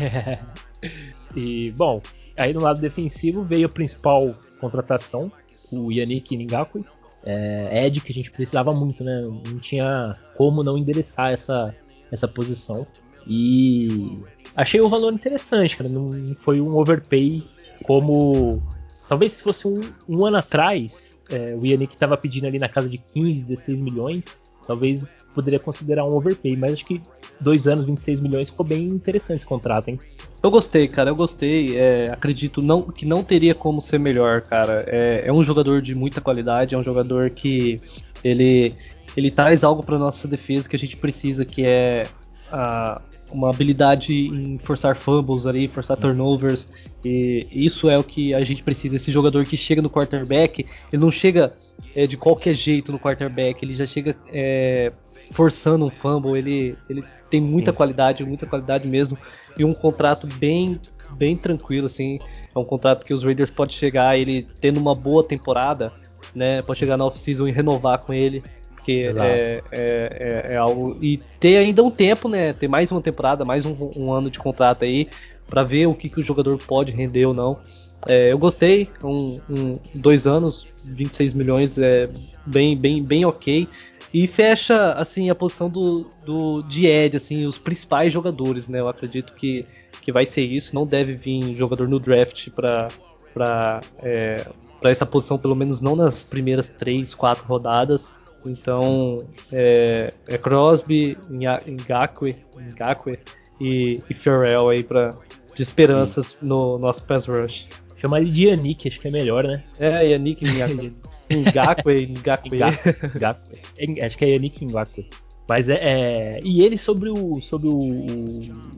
[0.00, 0.38] é.
[1.36, 2.02] E, bom,
[2.36, 5.30] aí no lado defensivo veio a principal contratação,
[5.72, 6.84] o Yannick Ngakwe.
[7.22, 9.20] É, Ed, que a gente precisava muito, né?
[9.20, 11.74] Não tinha como não endereçar essa,
[12.10, 12.86] essa posição.
[13.26, 14.18] E
[14.56, 15.88] achei o valor interessante, cara.
[15.88, 17.42] Não foi um overpay
[17.84, 18.62] como.
[19.08, 22.88] Talvez se fosse um, um ano atrás, é, o Yannick estava pedindo ali na casa
[22.88, 24.50] de 15, 16 milhões.
[24.66, 27.02] Talvez poderia considerar um overpay, mas acho que
[27.40, 29.98] dois anos, 26 milhões, ficou bem interessante esse contrato, hein?
[30.42, 31.76] Eu gostei, cara, eu gostei.
[31.76, 34.84] É, acredito não, que não teria como ser melhor, cara.
[34.86, 37.78] É, é, um jogador de muita qualidade, é um jogador que
[38.24, 38.74] ele,
[39.16, 42.04] ele traz algo para nossa defesa que a gente precisa, que é
[42.50, 46.68] a, uma habilidade em forçar fumbles ali, forçar turnovers.
[47.04, 48.96] E isso é o que a gente precisa.
[48.96, 51.54] Esse jogador que chega no quarterback, ele não chega
[51.94, 54.92] é, de qualquer jeito no quarterback, ele já chega é,
[55.30, 57.76] forçando um fumble, ele, ele tem muita Sim.
[57.76, 59.16] qualidade, muita qualidade mesmo,
[59.56, 60.80] e um contrato bem
[61.12, 62.20] bem tranquilo, assim,
[62.54, 65.92] é um contrato que os Raiders pode chegar, ele tendo uma boa temporada,
[66.32, 68.42] né, pode chegar na off-season e renovar com ele,
[68.74, 73.02] porque é, é, é, é, algo, e ter ainda um tempo, né, ter mais uma
[73.02, 75.08] temporada, mais um, um ano de contrato aí,
[75.48, 77.58] para ver o que, que o jogador pode render ou não,
[78.06, 82.08] é, eu gostei, um, um, dois anos, 26 milhões é
[82.46, 83.68] bem, bem, bem ok.
[84.12, 88.80] E fecha assim a posição do, do de Ed, assim, os principais jogadores, né?
[88.80, 89.64] Eu acredito que,
[90.02, 90.74] que vai ser isso.
[90.74, 92.88] Não deve vir jogador no draft para
[93.32, 94.44] para é,
[94.82, 98.16] essa posição, pelo menos não nas primeiras três, quatro rodadas.
[98.44, 99.18] Então
[99.52, 102.36] é, é Crosby, Ngakwe,
[102.74, 103.18] Ngakwe
[103.60, 105.10] e, e Farrell aí para
[105.54, 107.68] de esperanças no nosso pass rush.
[107.96, 109.62] Chama ele de Yannick, acho que é melhor, né?
[109.78, 110.94] É, Yannick Ngakwe,
[111.38, 112.06] Ngakwe.
[113.16, 114.02] Ngakwe.
[114.02, 115.08] Acho que é Yannick Ngakwe.
[115.48, 117.76] Mas é, é, E ele sobre o, sobre o,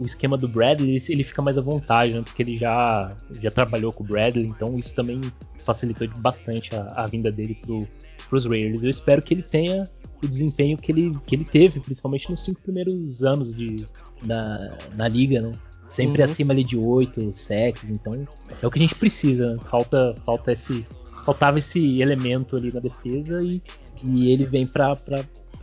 [0.01, 2.23] o, esquema do Bradley, ele, fica mais à vontade, né?
[2.23, 5.21] Porque ele já, já trabalhou com o Bradley, então isso também
[5.65, 7.87] facilitou bastante a, a vinda dele pro,
[8.29, 8.83] pros Raiders.
[8.83, 9.87] Eu espero que ele tenha
[10.23, 13.85] o desempenho que ele, que ele teve, principalmente nos cinco primeiros anos de,
[14.25, 15.53] na, na liga, né?
[15.91, 16.25] Sempre uhum.
[16.25, 18.27] acima ali de 8 sacks, então
[18.63, 19.53] é o que a gente precisa.
[19.53, 19.61] Né?
[19.63, 20.87] Falta, falta esse,
[21.25, 23.63] faltava esse elemento ali na defesa e,
[24.05, 24.97] e ele vem para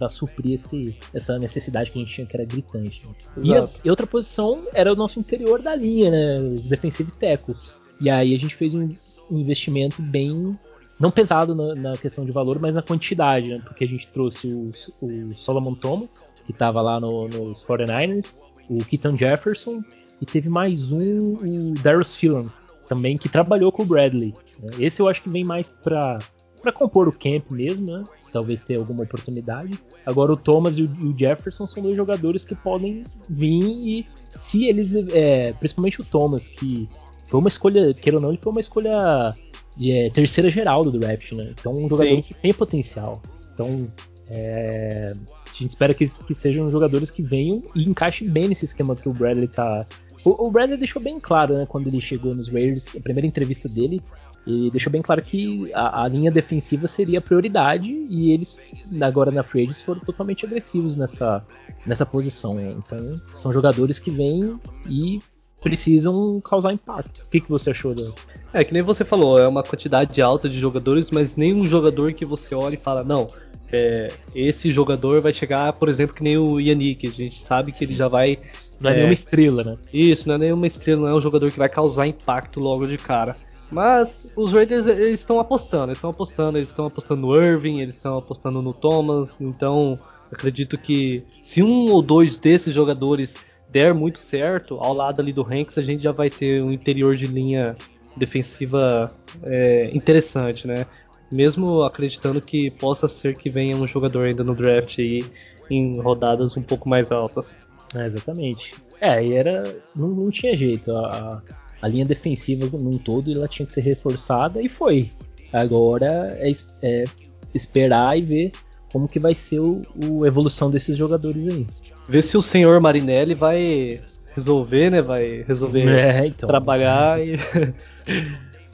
[0.09, 3.05] suprir esse, essa necessidade que a gente tinha que era gritante.
[3.41, 6.37] E, a, e, outra posição era o nosso interior da linha, né?
[6.39, 7.75] Os defensive tackles.
[7.99, 8.89] E aí a gente fez um,
[9.29, 10.57] um investimento bem
[10.99, 13.61] não pesado na, na, questão de valor, mas na quantidade, né?
[13.63, 18.77] Porque a gente trouxe o, o Solomon Thomas, que estava lá no, nos 49ers, o
[18.83, 19.81] Keaton Jefferson
[20.21, 22.47] e teve mais um, o Darius Phelan,
[22.89, 24.33] também, que trabalhou com o Bradley.
[24.59, 24.71] Né?
[24.79, 26.19] Esse eu acho que vem mais para
[26.61, 28.03] para compor o camp mesmo, né?
[28.33, 29.79] Talvez ter alguma oportunidade.
[30.05, 34.93] Agora o Thomas e o, Jefferson são dois jogadores que podem vir e se eles,
[35.13, 36.89] é, principalmente o Thomas, que
[37.29, 39.33] foi uma escolha, queira ou não, ele foi uma escolha
[39.81, 41.53] é, terceira geral do draft, né?
[41.57, 42.21] Então um jogador Sim.
[42.21, 43.21] que tem potencial.
[43.53, 43.87] Então
[44.29, 48.97] é, a gente espera que, que sejam jogadores que venham e encaixem bem nesse esquema
[48.97, 49.85] que o Bradley tá,
[50.23, 53.69] o, o Bradley deixou bem claro, né, quando ele chegou nos Raiders, a primeira entrevista
[53.69, 54.01] dele,
[54.45, 58.59] ele deixou bem claro que a, a linha defensiva seria a prioridade e eles,
[59.01, 61.45] agora na free agency, foram totalmente agressivos nessa,
[61.85, 62.55] nessa posição.
[62.55, 62.75] Né?
[62.77, 65.19] Então, são jogadores que vêm e
[65.61, 67.23] precisam causar impacto.
[67.25, 68.13] O que, que você achou dele?
[68.53, 72.25] É, que nem você falou, é uma quantidade alta de jogadores, mas nenhum jogador que
[72.25, 73.27] você olha e fala, não,
[73.71, 77.83] é, esse jogador vai chegar, por exemplo, que nem o Yannick, a gente sabe que
[77.83, 78.39] ele já vai
[78.79, 79.77] não é, é, nenhuma estrela, né?
[79.93, 82.97] Isso, não é nenhuma estrela, não é um jogador que vai causar impacto logo de
[82.97, 83.35] cara.
[83.71, 87.95] Mas os Raiders eles estão apostando, eles estão apostando, eles estão apostando no Irving, eles
[87.95, 89.99] estão apostando no Thomas, então
[90.31, 93.35] acredito que se um ou dois desses jogadores
[93.71, 97.15] der muito certo, ao lado ali do Hanks, a gente já vai ter um interior
[97.15, 97.77] de linha
[98.17, 99.11] defensiva
[99.43, 100.87] é, interessante, né?
[101.31, 105.23] Mesmo acreditando que possa ser que venha um jogador ainda no draft aí
[105.69, 107.55] em rodadas um pouco mais altas.
[107.95, 108.75] É, exatamente.
[109.01, 109.63] É, e era.
[109.95, 110.91] Não, não tinha jeito.
[110.91, 111.41] A,
[111.81, 115.11] a, linha defensiva num todo ela tinha que ser reforçada e foi.
[115.51, 116.51] Agora é,
[116.83, 117.05] é
[117.53, 118.51] esperar e ver
[118.91, 121.67] como que vai ser o, o evolução desses jogadores aí.
[122.07, 124.01] Ver se o senhor Marinelli vai
[124.33, 125.01] resolver, né?
[125.01, 126.47] Vai resolver é, então.
[126.47, 127.37] trabalhar e.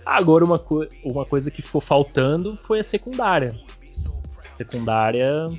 [0.06, 3.56] Agora uma, co uma coisa que ficou faltando foi a secundária.
[4.54, 5.50] secundária,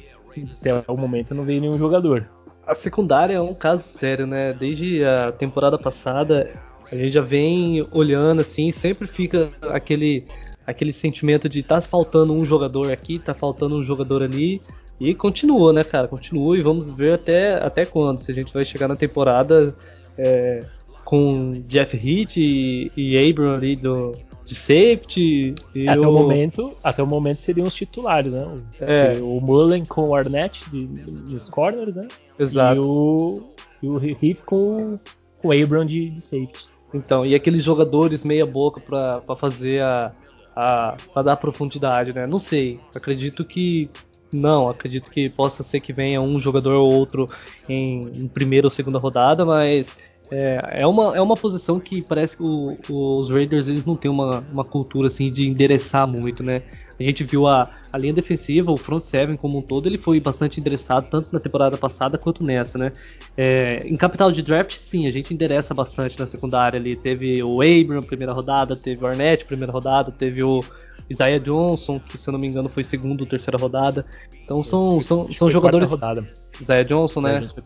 [0.60, 2.28] até o momento não veio nenhum jogador.
[2.66, 4.52] A secundária é um caso sério, né?
[4.52, 6.50] Desde a temporada passada,
[6.90, 10.26] a gente já vem olhando assim, sempre fica aquele
[10.66, 14.60] aquele sentimento de tá faltando um jogador aqui, tá faltando um jogador ali.
[14.98, 16.08] E continua, né, cara?
[16.08, 18.18] Continua e vamos ver até, até quando.
[18.18, 19.74] Se a gente vai chegar na temporada
[20.18, 20.64] é,
[21.04, 24.12] com Jeff Heath e, e Abram ali do,
[24.44, 25.54] de safety.
[25.86, 26.12] até, o...
[26.12, 28.56] momento, até o momento seriam os titulares, né?
[28.80, 29.18] É.
[29.20, 30.86] O Mullen com o Arnett de,
[31.30, 32.08] nos corners, né?
[32.38, 32.76] Exato.
[32.76, 33.42] E o,
[33.82, 34.98] e o Heath com,
[35.40, 36.76] com o Abram de, de safety.
[36.94, 40.12] Então, e aqueles jogadores meia boca para fazer a,
[40.54, 42.26] a para dar profundidade, né?
[42.26, 42.80] Não sei.
[42.94, 43.90] Acredito que
[44.32, 47.28] não, acredito que possa ser que venha um jogador ou outro
[47.68, 49.96] em, em primeira ou segunda rodada, mas
[50.30, 54.10] é, é, uma, é uma posição que parece que o, os Raiders eles não têm
[54.10, 56.62] uma, uma cultura assim de endereçar muito, né?
[56.98, 60.20] A gente viu a, a linha defensiva, o front seven como um todo, ele foi
[60.20, 62.92] bastante endereçado tanto na temporada passada quanto nessa, né?
[63.36, 66.94] É, em capital de draft, sim, a gente endereça bastante na secundária ali.
[66.94, 70.62] Teve o Abram primeira rodada, teve o Arnett primeira rodada, teve o
[71.08, 74.04] Isaiah Johnson, que se eu não me engano foi segunda ou terceira rodada.
[74.44, 75.90] Então são, são, são jogadores.
[75.90, 76.22] Rodada.
[76.60, 77.40] Isaiah Johnson, né?
[77.40, 77.62] Johnson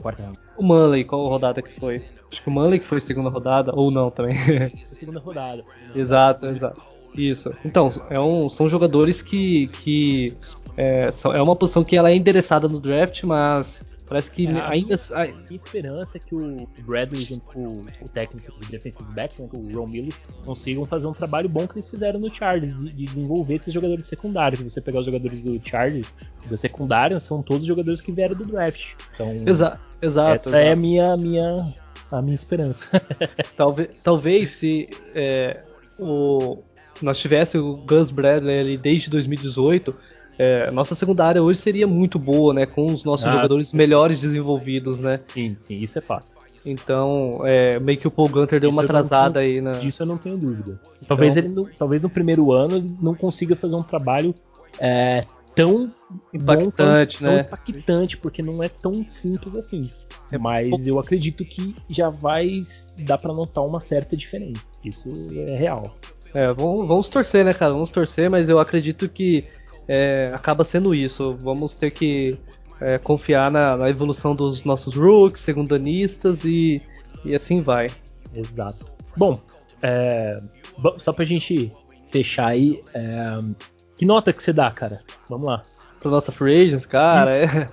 [0.57, 2.05] o Manley, qual rodada que foi?
[2.31, 4.35] Acho que o Manley que foi segunda rodada, ou não também.
[4.37, 5.65] Foi segunda rodada.
[5.95, 6.81] Exato, exato.
[7.15, 7.53] Isso.
[7.65, 9.69] Então, é um, são jogadores que.
[9.69, 10.37] que
[10.77, 14.61] é, são, é uma posição que ela é endereçada no draft, mas Parece que é,
[14.63, 14.97] ainda.
[15.15, 19.49] A minha esperança é que o Bradley junto o, o técnico do defensive back, né,
[19.53, 23.05] o Ron Mills, consigam fazer um trabalho bom que eles fizeram no Chargers, de, de
[23.05, 24.59] desenvolver esses jogadores secundários.
[24.59, 26.09] Se você pegar os jogadores do Chargers,
[26.51, 28.95] da secundária, são todos jogadores que vieram do draft.
[29.15, 30.33] Então, Exa exato.
[30.33, 30.57] Essa é exato.
[30.57, 31.75] é a minha, minha,
[32.11, 33.01] a minha esperança.
[33.57, 35.63] talvez, talvez se é,
[36.01, 36.65] o,
[37.03, 39.95] nós tivéssemos o Gus Bradley ali desde 2018
[40.43, 42.65] é, nossa secundária hoje seria muito boa, né?
[42.65, 45.21] Com os nossos ah, jogadores melhores desenvolvidos, né?
[45.29, 46.39] Sim, sim, isso é fato.
[46.65, 49.73] Então, é, meio que o Paul Gunter deu uma atrasada aí na.
[49.73, 50.81] Disso eu não tenho dúvida.
[51.07, 54.35] Talvez então, ele, talvez no primeiro ano ele não consiga fazer um trabalho
[54.79, 55.93] é, tão
[56.33, 57.43] impactante, bom, tão, né?
[57.43, 59.91] Tão impactante, porque não é tão simples assim.
[60.33, 62.63] É, Mas eu acredito que já vai
[63.01, 64.65] dar para notar uma certa diferença.
[64.83, 65.95] Isso é real.
[66.35, 67.73] É, vamos, vamos torcer, né, cara?
[67.73, 69.45] Vamos torcer, mas eu acredito que
[69.89, 71.37] é, acaba sendo isso.
[71.41, 72.39] Vamos ter que
[72.81, 76.81] é, confiar na, na, evolução dos nossos rooks, segundanistas e,
[77.25, 77.91] e assim vai.
[78.35, 78.93] Exato.
[79.17, 79.41] Bom,
[79.83, 80.39] é,
[80.99, 81.73] só pra gente
[82.11, 83.41] fechar aí, é,
[83.97, 85.01] que nota que você dá, cara?
[85.29, 85.63] Vamos lá.
[86.01, 87.67] Pra nossa free agents, cara, é,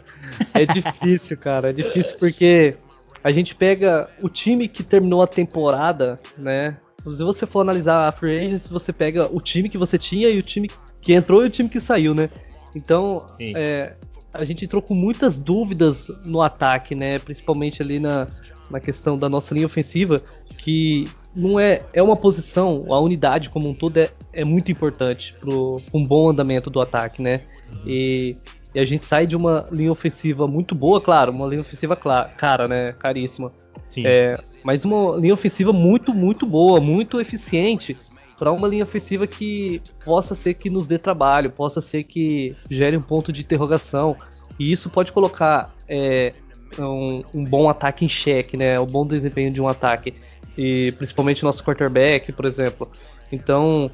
[0.54, 1.70] é difícil, cara.
[1.70, 2.76] É difícil porque
[3.24, 6.78] a gente pega o time que terminou a temporada, né?
[7.04, 10.40] Se você for analisar a free agents, você pega o time que você tinha e
[10.40, 10.70] o time
[11.02, 12.30] que entrou e o time que saiu, né?
[12.76, 13.96] Então, é,
[14.34, 17.18] a gente entrou com muitas dúvidas no ataque, né?
[17.20, 18.28] Principalmente ali na,
[18.70, 20.22] na questão da nossa linha ofensiva,
[20.58, 21.06] que
[21.36, 25.50] não é, é uma posição, a unidade como um todo é, é muito importante para
[25.94, 27.42] um bom andamento do ataque, né?
[27.72, 27.82] Uhum.
[27.86, 28.36] E,
[28.74, 32.30] e, a gente sai de uma linha ofensiva muito boa, claro, uma linha ofensiva clara,
[32.30, 32.94] cara, né?
[32.94, 33.52] Caríssima.
[33.90, 34.06] Sim.
[34.06, 37.96] É, mas uma linha ofensiva muito, muito boa, muito eficiente
[38.38, 42.98] para uma linha ofensiva que possa ser que nos dê trabalho, possa ser que gere
[42.98, 44.14] um ponto de interrogação.
[44.60, 46.34] E isso pode colocar é,
[46.78, 48.78] um, um, bom ataque em xeque, né?
[48.78, 50.14] O bom desempenho de um ataque.
[50.58, 52.92] E principalmente o nosso quarterback, por exemplo.
[53.32, 53.90] Então,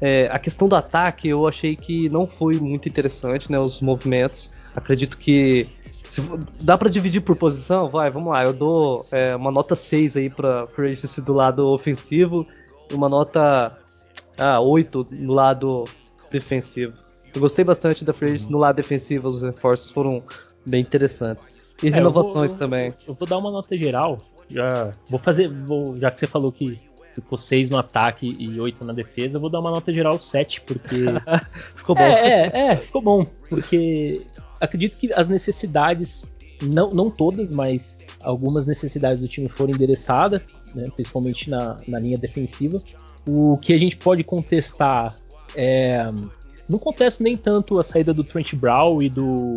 [0.00, 3.60] é, a questão do ataque eu achei que não foi muito interessante, né?
[3.60, 4.50] Os movimentos.
[4.74, 5.68] Acredito que.
[6.08, 6.22] Se,
[6.60, 7.88] dá para dividir por posição?
[7.88, 8.44] Vai, vamos lá.
[8.44, 12.46] Eu dou é, uma nota 6 aí para Free do lado ofensivo
[12.94, 13.76] uma nota
[14.38, 15.84] ah, 8 no lado
[16.30, 16.94] defensivo.
[17.34, 20.22] Eu gostei bastante da Free no lado defensivo, os reforços foram
[20.66, 21.58] bem interessantes.
[21.82, 22.92] E é, renovações eu vou, também.
[23.06, 24.18] Eu vou dar uma nota geral.
[24.48, 26.76] Já vou fazer, vou, já que você falou que
[27.14, 30.62] ficou 6 no ataque e 8 na defesa, eu vou dar uma nota geral 7,
[30.62, 31.04] porque.
[31.76, 32.02] ficou bom.
[32.02, 33.24] É, é, é, ficou bom.
[33.48, 34.22] Porque
[34.60, 36.24] acredito que as necessidades,
[36.62, 40.42] não, não todas, mas algumas necessidades do time foram endereçadas
[40.74, 42.82] né, principalmente na, na linha defensiva.
[43.26, 45.14] O que a gente pode contestar
[45.54, 46.02] é.
[46.68, 49.54] Não contesto nem tanto a saída do Trent Brown e do,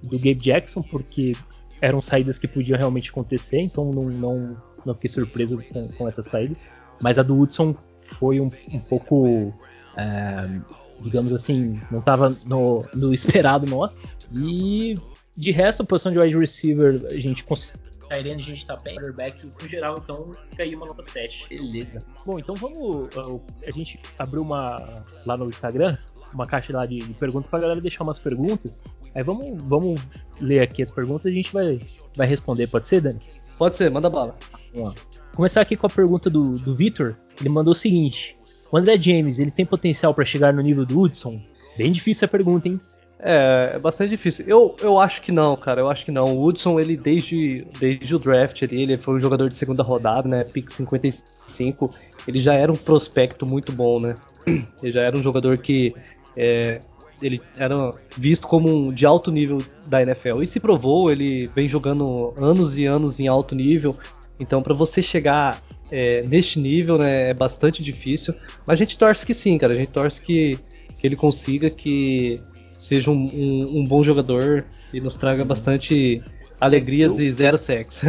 [0.00, 1.32] do Gabe Jackson, porque
[1.80, 6.22] eram saídas que podiam realmente acontecer, então não, não, não fiquei surpreso com, com essa
[6.22, 6.54] saída.
[7.00, 9.52] Mas a do Hudson foi um, um pouco,
[9.96, 10.60] é,
[11.02, 14.02] digamos assim, não estava no, no, esperado nosso.
[14.32, 14.98] E
[15.36, 17.80] de resto, a posição de wide receiver, a gente conseguiu.
[18.08, 21.48] Tyrande a gente tá bem, quarterback no geral, então fica aí uma nota 7.
[21.48, 22.02] Beleza.
[22.26, 23.08] Bom, então vamos.
[23.66, 25.96] A gente abriu uma lá no Instagram
[26.34, 28.82] uma caixa lá de, de perguntas pra galera deixar umas perguntas.
[29.14, 30.00] Aí vamos, vamos
[30.40, 31.80] ler aqui as perguntas e a gente vai,
[32.16, 32.66] vai responder.
[32.66, 33.18] Pode ser, Dani?
[33.58, 34.36] Pode ser, manda bala.
[34.72, 34.94] Vamos lá.
[35.34, 37.16] Começar aqui com a pergunta do, do Vitor.
[37.40, 38.36] Ele mandou o seguinte:
[38.72, 41.38] O André James, ele tem potencial para chegar no nível do Hudson?
[41.76, 42.78] Bem difícil a pergunta, hein?
[43.20, 44.46] É, é bastante difícil.
[44.48, 45.82] Eu, eu acho que não, cara.
[45.82, 46.34] Eu acho que não.
[46.34, 50.26] O Hudson, ele desde, desde o draft ali, ele foi um jogador de segunda rodada,
[50.26, 50.42] né?
[50.42, 51.94] Pick 55.
[52.26, 54.14] Ele já era um prospecto muito bom, né?
[54.82, 55.94] Ele já era um jogador que
[56.34, 56.80] é,
[57.20, 57.76] ele era
[58.16, 61.10] visto como um de alto nível da NFL e se provou.
[61.12, 63.94] Ele vem jogando anos e anos em alto nível.
[64.40, 68.34] Então, para você chegar é, neste nível, né, é bastante difícil.
[68.66, 69.74] Mas a gente torce que sim, cara.
[69.74, 70.58] A gente torce que,
[70.98, 76.22] que ele consiga, que seja um, um, um bom jogador e nos traga bastante
[76.58, 77.26] alegrias eu...
[77.26, 78.06] e zero sexo.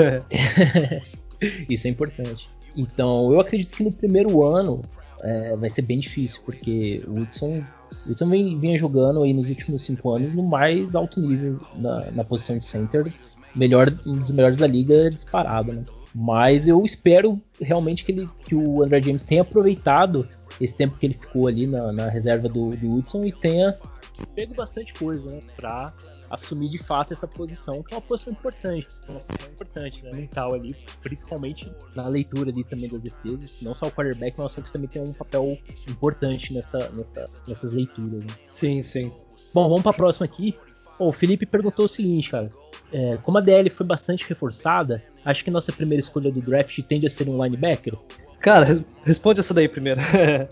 [1.70, 2.50] Isso é importante.
[2.76, 4.82] Então, eu acredito que no primeiro ano
[5.22, 7.64] é, vai ser bem difícil, porque o Hudson
[8.08, 12.24] Hudson vem, vinha jogando aí nos últimos cinco anos no mais alto nível na, na
[12.24, 13.12] posição de center,
[13.54, 15.84] melhor, um dos melhores da liga disparado, né?
[16.14, 20.28] Mas eu espero realmente que, ele, que o André James tenha aproveitado
[20.62, 23.76] esse tempo que ele ficou ali na, na reserva do, do Hudson e tenha
[24.36, 25.40] pego bastante coisa, né?
[25.56, 25.94] Pra
[26.30, 30.54] assumir de fato essa posição, que é uma posição importante, uma posição importante, né, mental
[30.54, 34.72] ali, principalmente na leitura ali também das defesas, não só o quarterback, mas o Santos
[34.72, 35.58] também tem um papel
[35.90, 38.24] importante nessa, nessa, nessas leituras.
[38.24, 38.34] Né?
[38.46, 39.12] Sim, sim.
[39.54, 40.58] Bom, vamos para a próxima aqui.
[41.00, 42.52] O Felipe perguntou o seguinte, cara.
[42.94, 47.08] É, como a DL foi bastante reforçada, acho que nossa primeira escolha do draft tende
[47.08, 47.96] a ser um linebacker?
[48.40, 50.00] Cara, responde essa daí primeiro.
[50.14, 50.48] é,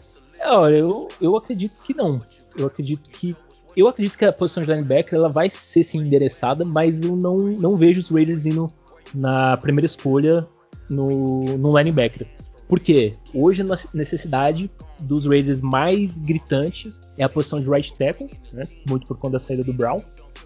[0.46, 2.18] olha, eu, eu acredito que não.
[2.58, 3.36] Eu acredito que
[3.76, 7.38] eu acredito que a posição de linebacker ela vai ser sim endereçada, mas eu não,
[7.38, 8.68] não vejo os Raiders indo
[9.14, 10.46] na primeira escolha
[10.90, 12.28] no, no linebacker.
[12.68, 13.14] Por quê?
[13.34, 18.68] Hoje a necessidade dos Raiders mais gritante é a posição de right tackle, né?
[18.88, 19.98] muito por conta da saída do Brown,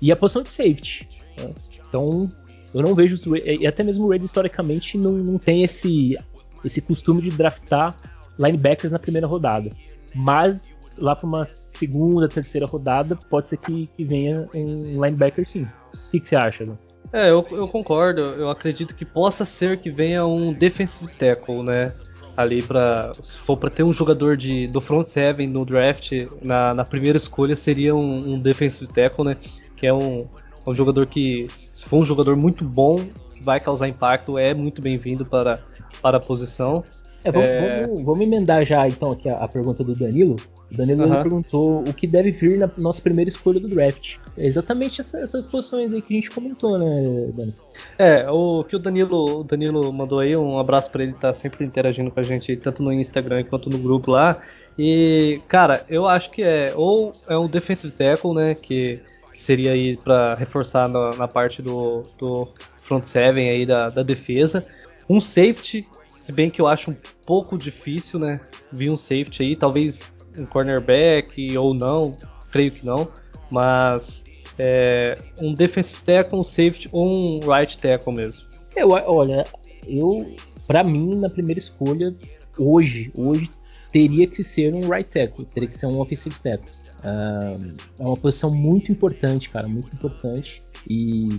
[0.02, 1.08] e a posição de safety.
[1.38, 1.54] Né?
[1.96, 2.30] Então,
[2.74, 6.18] eu não vejo e até mesmo o Raiders historicamente não, não tem esse,
[6.64, 7.96] esse costume de draftar
[8.38, 9.72] linebackers na primeira rodada.
[10.14, 15.64] Mas lá para uma segunda, terceira rodada, pode ser que, que venha um linebacker sim.
[15.64, 16.78] O que, que você acha, né?
[17.14, 18.20] É, eu, eu, concordo.
[18.20, 21.94] Eu acredito que possa ser que venha um defensive tackle, né?
[22.36, 26.74] Ali para se for para ter um jogador de do front seven no draft na,
[26.74, 29.38] na primeira escolha seria um, um, defensive tackle, né?
[29.78, 30.28] Que é um,
[30.67, 32.97] um jogador que se for um jogador muito bom
[33.41, 35.60] vai causar impacto, é muito bem-vindo para
[36.01, 36.84] para a posição.
[37.23, 37.88] É, vamos, é...
[37.88, 40.36] Vamos, vamos, emendar já então aqui a, a pergunta do Danilo.
[40.71, 41.21] O Danilo uhum.
[41.21, 44.17] perguntou o que deve vir na nossa primeira escolha do draft.
[44.38, 47.54] É exatamente essa, essas posições aí que a gente comentou, né, Dani?
[47.97, 51.63] É, o que o Danilo, o Danilo mandou aí, um abraço para ele, tá sempre
[51.65, 54.41] interagindo com a gente, tanto no Instagram quanto no grupo lá.
[54.78, 58.99] E, cara, eu acho que é ou é um defensive tackle, né, que
[59.46, 64.66] seria aí para reforçar na, na, parte do, do front seven aí da, da defesa.
[65.08, 68.40] Um safety, se bem que eu acho um pouco difícil, né,
[68.72, 72.18] vir um safety aí, talvez um cornerback ou não,
[72.52, 73.08] creio que não,
[73.52, 74.26] mas
[74.58, 78.44] é, um defensive tackle, um safety ou um right tackle mesmo.
[78.76, 79.46] Eu, olha,
[79.88, 80.36] eu,
[80.68, 82.16] para mim, na primeira escolha,
[82.58, 83.50] hoje, hoje
[83.92, 86.85] teria que ser um right tackle, teria que ser um offensive tackle.
[87.00, 90.62] Uh, é uma posição muito importante, cara, muito importante.
[90.90, 91.30] E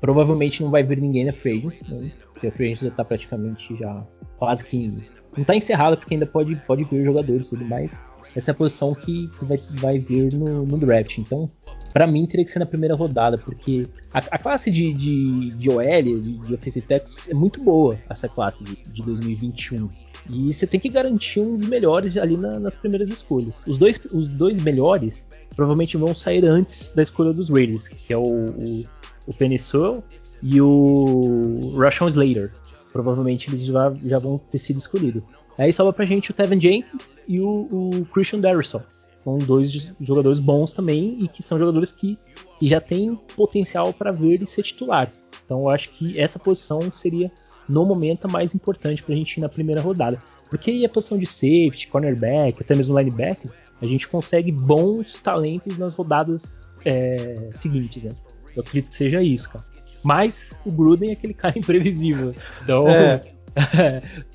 [0.00, 2.12] provavelmente não vai vir ninguém na free né?
[2.32, 4.04] Porque a free já tá praticamente já
[4.36, 4.88] quase que
[5.36, 8.02] não tá encerrada porque ainda pode pode vir jogadores e tudo mais
[8.36, 11.18] essa é a posição que vai, vai vir no, no draft.
[11.18, 11.50] Então,
[11.92, 15.70] para mim, teria que ser na primeira rodada, porque a, a classe de, de, de
[15.70, 19.88] OL, de, de Offensive Tackles, é muito boa, essa classe de, de 2021.
[20.30, 23.64] E você tem que garantir um dos melhores ali na, nas primeiras escolhas.
[23.66, 28.16] Os dois, os dois melhores provavelmente vão sair antes da escolha dos Raiders, que é
[28.16, 28.84] o, o,
[29.26, 30.02] o Penny Sewell
[30.42, 32.52] e o Rashawn Slater.
[32.92, 35.22] Provavelmente eles já, já vão ter sido escolhidos.
[35.58, 38.82] Aí sobra pra gente o Tevin Jenkins e o, o Christian Darrison.
[39.14, 42.18] São dois jogadores bons também e que são jogadores que,
[42.58, 45.08] que já têm potencial para vir e ser titular.
[45.44, 47.30] Então eu acho que essa posição seria,
[47.72, 50.18] no momento, a mais importante para a gente ir na primeira rodada.
[50.50, 53.50] Porque aí a posição de safety, cornerback, até mesmo linebacker,
[53.80, 58.12] a gente consegue bons talentos nas rodadas é, seguintes, né?
[58.54, 59.64] Eu acredito que seja isso, cara.
[60.04, 62.34] Mas o Gruden é aquele cara imprevisível.
[62.62, 63.22] Então, é.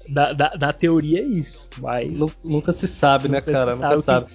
[0.09, 1.69] na, na, na, teoria é isso.
[1.79, 2.11] Mas
[2.43, 3.75] nunca se sabe, né, cara?
[3.75, 4.27] Nunca sabe.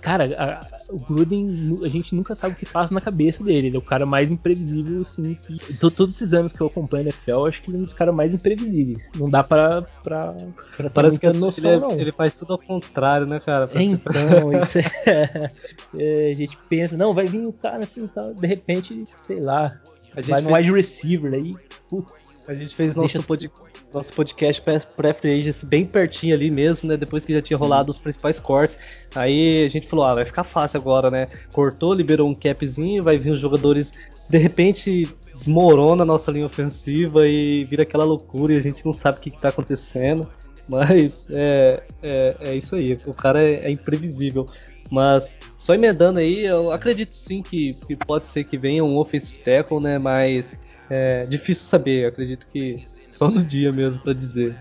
[0.00, 3.68] Cara, a, o Gruden, a gente nunca sabe o que passa na cabeça dele.
[3.68, 5.34] Ele é o cara mais imprevisível, assim.
[5.34, 7.92] Que, todos esses anos que eu acompanho a NFL, acho que ele é um dos
[7.92, 9.10] caras mais imprevisíveis.
[9.16, 10.34] Não dá pra, pra,
[10.76, 11.90] pra Parece que é noção, ele, não.
[11.90, 13.68] Ele faz tudo ao contrário, né, cara?
[13.74, 15.50] Então, isso é,
[15.98, 18.32] é, A gente pensa, não, vai vir o cara assim e tal.
[18.32, 19.78] De repente, sei lá,
[20.26, 21.54] vai no wide receiver aí.
[21.90, 22.26] Putz.
[22.48, 24.62] A gente fez nosso podcast nosso podcast
[24.96, 26.96] pré-free bem pertinho ali mesmo, né?
[26.96, 28.76] Depois que já tinha rolado os principais cortes.
[29.14, 31.26] Aí a gente falou, ah, vai ficar fácil agora, né?
[31.52, 33.92] Cortou, liberou um capzinho, vai vir os jogadores,
[34.28, 38.92] de repente desmorona a nossa linha ofensiva e vira aquela loucura e a gente não
[38.92, 40.28] sabe o que, está acontecendo.
[40.68, 44.46] Mas é, é, é, isso aí, o cara é, é, imprevisível.
[44.90, 49.38] Mas só emendando aí, eu acredito sim que, que pode ser que venha um offensive
[49.38, 49.98] tackle, né?
[49.98, 50.58] Mas
[50.90, 54.56] é difícil saber, acredito que só no dia mesmo para dizer.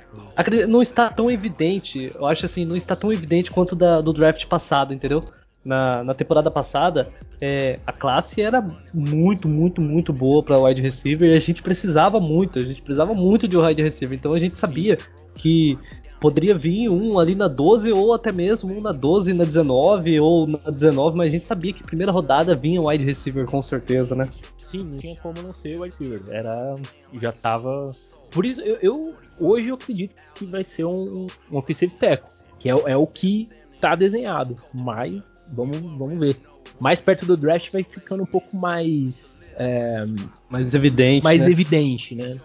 [0.68, 4.46] Não está tão evidente, eu acho assim, não está tão evidente quanto da, do draft
[4.48, 5.24] passado, entendeu?
[5.64, 7.10] Na, na temporada passada,
[7.42, 12.22] é, a classe era muito, muito, muito boa para wide receiver e a gente precisava
[12.22, 14.18] muito, a gente precisava muito de um wide receiver.
[14.18, 14.98] Então a gente sabia
[15.36, 15.78] que
[16.20, 20.48] poderia vir um ali na 12 ou até mesmo um na 12, na 19 ou
[20.48, 24.16] na 19, mas a gente sabia que primeira rodada vinha um wide receiver com certeza,
[24.16, 24.28] né?
[24.68, 26.22] Sim, não tinha como não ser wide receiver.
[26.30, 26.76] Era
[27.14, 27.92] já tava
[28.30, 32.70] por isso, eu, eu, hoje eu acredito que vai ser um, um offensive tackle, que
[32.70, 33.48] é, é, o que
[33.80, 34.58] tá desenhado.
[34.74, 36.36] Mas vamos, vamos ver.
[36.80, 40.06] Mais perto do draft vai ficando um pouco mais é,
[40.50, 41.50] mais evidente, mais né?
[41.50, 42.38] evidente, né?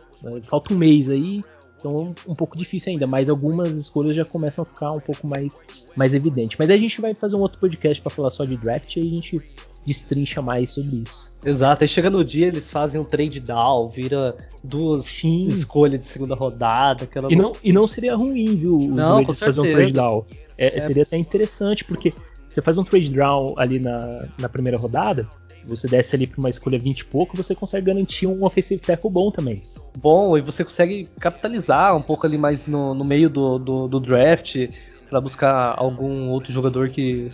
[0.44, 1.42] Falta um mês aí,
[1.76, 5.60] então um pouco difícil ainda, mas algumas escolhas já começam a ficar um pouco mais,
[5.96, 6.56] mais evidente.
[6.58, 9.04] Mas a gente vai fazer um outro podcast para falar só de draft e a
[9.04, 9.40] gente
[9.86, 11.32] destrincha mais sobre isso.
[11.44, 15.42] Exato, aí chega no dia eles fazem um trade down, vira duas Sim.
[15.48, 17.04] escolhas de segunda rodada.
[17.04, 18.78] Aquela e, não, e não seria ruim, viu?
[18.78, 20.24] Os não, com fazer um trade down.
[20.56, 20.80] É, é.
[20.80, 22.12] Seria até interessante, porque
[22.48, 25.28] você faz um trade down ali na, na primeira rodada,
[25.66, 29.10] você desce ali para uma escolha 20 e pouco, você consegue garantir um offensive tackle
[29.10, 29.62] bom também.
[29.98, 34.00] Bom, e você consegue capitalizar um pouco ali mais no, no meio do, do, do
[34.00, 34.68] draft
[35.08, 37.30] para buscar algum outro jogador que,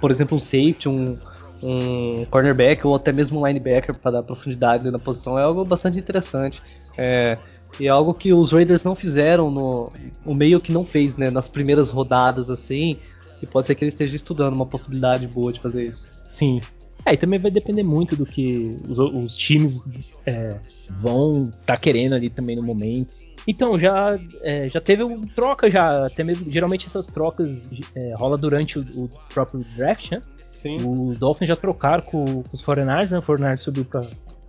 [0.00, 1.16] por exemplo, um safety, um,
[1.64, 5.98] um cornerback ou até mesmo um linebacker para dar profundidade na posição é algo bastante
[5.98, 6.62] interessante.
[6.96, 7.36] É,
[7.80, 9.90] e é algo que os Raiders não fizeram no
[10.24, 12.98] o meio que não fez, né, nas primeiras rodadas assim.
[13.42, 16.06] E pode ser que ele esteja estudando uma possibilidade boa de fazer isso.
[16.24, 16.60] Sim.
[17.04, 19.84] É, e também vai depender muito do que os, os times
[20.24, 20.58] é,
[21.02, 23.14] vão estar tá querendo ali também no momento.
[23.46, 28.38] Então, já, é, já teve uma troca já, até mesmo, geralmente essas trocas é, rola
[28.38, 30.22] durante o, o, próprio draft, né?
[30.64, 30.78] Sim.
[30.82, 33.18] O Dolphins já trocaram com, com os Foreigners, né?
[33.18, 34.00] O Foreigners subiu para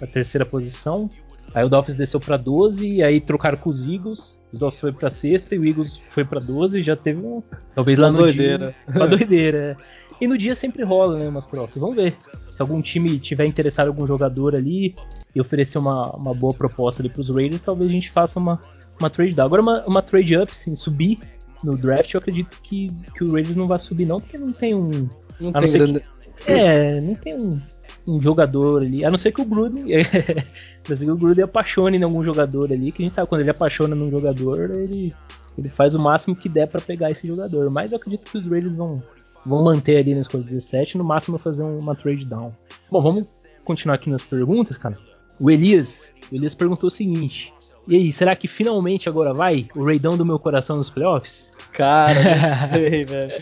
[0.02, 1.10] a terceira posição.
[1.54, 4.40] Aí o Dolphins desceu para 12, e aí trocaram com os Eagles.
[4.54, 6.82] Os Dolphins foi para sexta e o Eagles foi para 12.
[6.82, 7.44] Já teve um.
[7.76, 8.74] Talvez lá no doideira.
[8.88, 8.96] dia.
[8.96, 9.78] Uma doideira.
[9.78, 9.96] É.
[10.22, 11.28] E no dia sempre rola, né?
[11.28, 11.82] Umas trocas.
[11.82, 12.16] Vamos ver.
[12.50, 14.96] Se algum time tiver interessado em algum jogador ali
[15.36, 18.58] e oferecer uma, uma boa proposta ali pros Raiders, talvez a gente faça uma,
[18.98, 19.48] uma trade down.
[19.48, 21.20] Agora, uma, uma trade up, sim, subir
[21.62, 24.74] no draft, eu acredito que, que o Raiders não vai subir, não, porque não tem
[24.74, 25.10] um
[25.40, 26.00] não a tem não grande...
[26.00, 27.60] que, é, não tem um,
[28.08, 29.04] um, jogador ali.
[29.04, 29.84] A não ser que o Gruden.
[29.96, 32.92] a não ser que o Gruden apaixone em algum jogador ali.
[32.92, 35.14] Que a gente sabe quando ele apaixona num jogador, ele,
[35.58, 37.70] ele faz o máximo que der para pegar esse jogador.
[37.70, 39.02] Mas eu acredito que os Raiders vão,
[39.46, 42.54] vão manter ali na escolha 17, no máximo fazer uma trade down.
[42.92, 44.98] Bom, vamos continuar aqui nas perguntas, cara.
[45.40, 47.54] O Elias, o Elias perguntou o seguinte:
[47.88, 51.54] E aí, será que finalmente agora vai o raidão do meu coração nos playoffs?
[51.72, 52.14] Cara,
[52.72, 53.34] não sei, velho.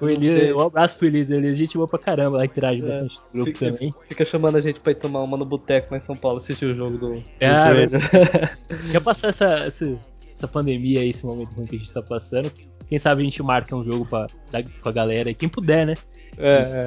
[0.00, 3.16] O Elias, um abraço pro Elias, Elias, gente boa pra caramba, lá interage é, bastante
[3.16, 3.94] no grupo fica, também.
[4.08, 6.66] Fica chamando a gente pra ir tomar uma no boteco lá em São Paulo, assistir
[6.66, 7.22] o jogo do.
[7.40, 7.70] Ah,
[8.90, 9.98] Já passar essa, essa,
[10.30, 12.52] essa, pandemia aí, esse momento que a gente tá passando.
[12.88, 15.86] Quem sabe a gente marca um jogo pra, dar com a galera aí, quem puder,
[15.86, 15.94] né?
[16.36, 16.86] É,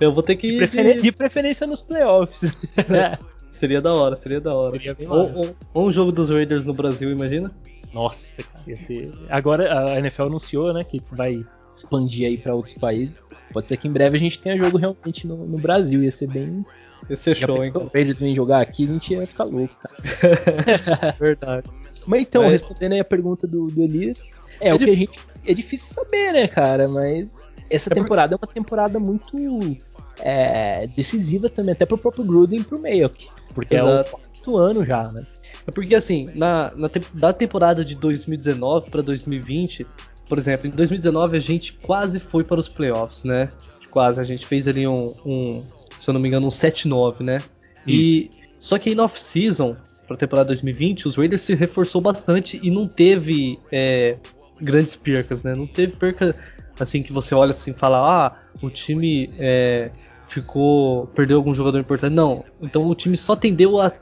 [0.00, 0.50] Eu vou ter que.
[0.52, 1.00] De, prefer...
[1.02, 2.50] de preferência nos playoffs.
[3.50, 4.78] Seria da hora, seria da hora.
[4.78, 7.50] Seria ou, ou, ou, um jogo dos Raiders no Brasil, imagina?
[7.92, 9.12] Nossa, cara, ia ser...
[9.28, 11.44] Agora a NFL anunciou, né, que vai
[11.74, 13.28] expandir aí para outros países.
[13.52, 16.28] Pode ser que em breve a gente tenha jogo realmente no, no Brasil, ia ser
[16.28, 16.64] bem.
[17.08, 17.72] Ia ser show, hein?
[17.72, 21.16] Se eles vêm jogar aqui, a gente ia ficar louco, cara.
[21.18, 21.66] Verdade.
[22.06, 22.52] Mas então, mas...
[22.52, 25.18] respondendo aí a pergunta do, do Elias, é, é o que a gente.
[25.46, 26.86] É difícil saber, né, cara?
[26.88, 28.44] Mas essa é temporada porque...
[28.44, 29.78] é uma temporada muito
[30.22, 33.28] é, decisiva também, até pro próprio Gruden e pro Mayock.
[33.54, 33.90] Porque Exato.
[33.90, 35.24] é o quarto ano já, né?
[35.66, 39.86] É porque assim, na, na da temporada de 2019 para 2020,
[40.28, 43.48] por exemplo, em 2019 a gente quase foi para os playoffs, né?
[43.90, 45.62] Quase, a gente fez ali um, um
[45.98, 47.42] se eu não me engano, um 7-9, né?
[47.86, 52.58] E, Só que aí na off-season, para a temporada 2020, os Raiders se reforçou bastante
[52.62, 54.16] e não teve é,
[54.60, 55.54] grandes percas, né?
[55.54, 56.34] Não teve perca
[56.78, 59.90] assim que você olha assim e fala, ah, o time é,
[60.30, 62.14] ficou perdeu algum jogador importante.
[62.14, 63.92] Não, então o time só tendeu a,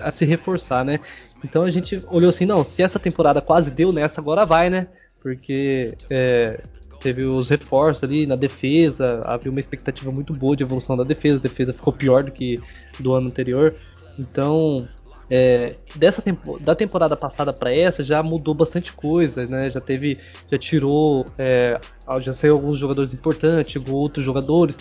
[0.00, 1.00] a se reforçar, né?
[1.42, 4.88] Então a gente olhou assim, não, se essa temporada quase deu nessa, agora vai, né?
[5.22, 6.62] Porque é,
[7.00, 11.38] teve os reforços ali na defesa, havia uma expectativa muito boa de evolução da defesa,
[11.38, 12.60] a defesa ficou pior do que
[12.98, 13.74] do ano anterior.
[14.18, 14.86] Então,
[15.30, 19.70] é, dessa tempo, da temporada passada para essa já mudou bastante coisa, né?
[19.70, 20.18] Já teve,
[20.50, 21.80] já tirou, é,
[22.20, 24.76] já saiu alguns jogadores importantes, chegou outros jogadores,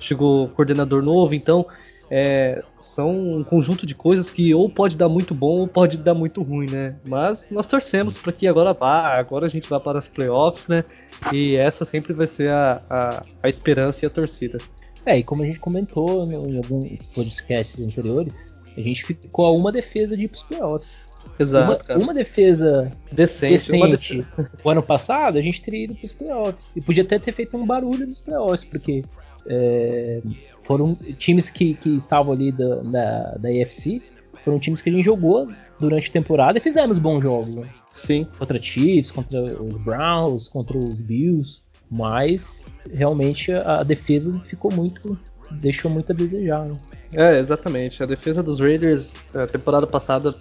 [0.00, 1.66] chegou coordenador novo, então
[2.10, 6.14] é, são um conjunto de coisas que ou pode dar muito bom ou pode dar
[6.14, 6.96] muito ruim, né?
[7.04, 10.84] Mas nós torcemos para que agora vá, agora a gente vá para as playoffs, né?
[11.32, 14.58] E essa sempre vai ser a, a, a esperança e a torcida.
[15.04, 19.52] É, e como a gente comentou no, em alguns podcasts anteriores, a gente ficou a
[19.52, 21.04] uma defesa de ir pros playoffs.
[21.38, 21.92] Exato.
[21.92, 23.70] Uma, uma defesa decente.
[23.70, 24.26] decente.
[24.64, 26.74] O ano passado a gente teria ido pros playoffs.
[26.76, 29.02] E podia até ter feito um barulho nos playoffs, porque
[29.46, 30.20] é,
[30.62, 34.02] foram times que, que estavam ali da, da, da EFC,
[34.44, 35.48] foram times que a gente jogou
[35.80, 37.54] durante a temporada e fizemos bons jogos.
[37.54, 37.68] Né?
[37.94, 38.26] Sim.
[38.38, 45.18] Contra Chiefs, contra os Browns, contra os Bills, mas realmente a defesa ficou muito.
[45.50, 46.66] deixou muito a desejar.
[46.66, 46.74] Né?
[47.12, 48.02] É, exatamente.
[48.02, 50.34] A defesa dos Raiders, a temporada passada,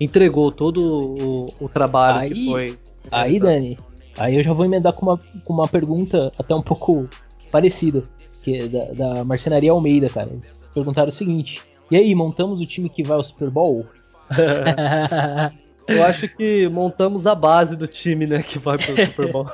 [0.00, 2.78] entregou todo o, o trabalho aí, que foi.
[3.10, 3.78] Aí, Dani,
[4.18, 7.08] aí eu já vou emendar com uma, com uma pergunta até um pouco
[7.50, 8.02] parecida
[8.46, 10.30] que da, da Marcenaria Almeida, cara.
[10.32, 13.84] Eles perguntaram o seguinte: E aí, montamos o time que vai ao Super Bowl?
[15.88, 19.46] Eu acho que montamos a base do time, né, que vai pro Super Bowl.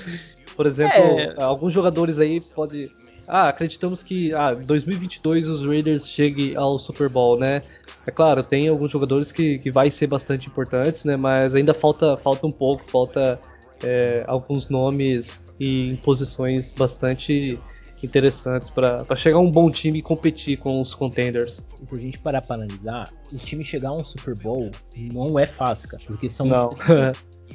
[0.54, 1.34] Por exemplo, é...
[1.42, 2.88] alguns jogadores aí podem.
[3.26, 7.60] Ah, acreditamos que ah, 2022 os Raiders cheguem ao Super Bowl, né?
[8.06, 11.16] É claro, tem alguns jogadores que, que vai ser bastante importantes, né?
[11.16, 13.38] Mas ainda falta, falta um pouco, falta
[13.84, 17.58] é, alguns nomes e em posições bastante
[18.02, 21.62] interessantes para chegar a um bom time e competir com os contenders.
[21.84, 24.70] Se a gente parar para analisar, o time chegar a um Super Bowl
[25.12, 26.74] não é fácil, cara, porque são não.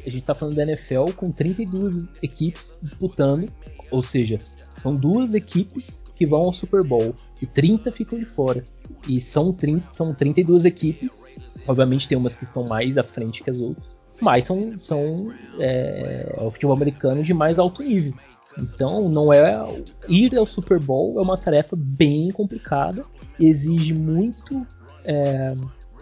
[0.06, 3.50] a gente tá falando da NFL com 32 equipes disputando,
[3.92, 4.40] ou seja,
[4.76, 8.64] são duas equipes que vão ao Super Bowl e 30 ficam de fora.
[9.08, 11.26] E são, 30, são 32 equipes,
[11.68, 16.36] obviamente tem umas que estão mais à frente que as outras, mas são, são é,
[16.40, 18.14] o futebol americano de mais alto nível.
[18.58, 19.66] Então, não é
[20.08, 23.04] ir ao Super Bowl é uma tarefa bem complicada,
[23.40, 24.66] exige muito
[25.06, 25.54] é,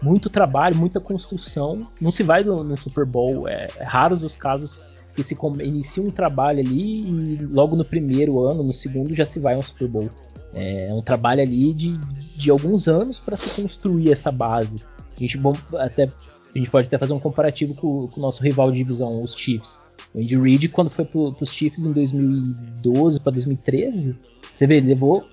[0.02, 1.80] muito trabalho, muita construção.
[2.00, 4.84] Não se vai no, no Super Bowl, é, é, raros os casos
[5.14, 9.38] que se inicia um trabalho ali e logo no primeiro ano, no segundo já se
[9.38, 10.10] vai ao Super Bowl.
[10.54, 11.98] É um trabalho ali de,
[12.36, 14.76] de alguns anos para se construir essa base.
[15.16, 18.42] A gente, bom, até, a gente pode até fazer um comparativo com, com o nosso
[18.42, 19.91] rival de divisão, os Chiefs.
[20.14, 24.16] O Andy Reid, quando foi para os Chiefs em 2012 para 2013,
[24.54, 25.24] você vê, ele levou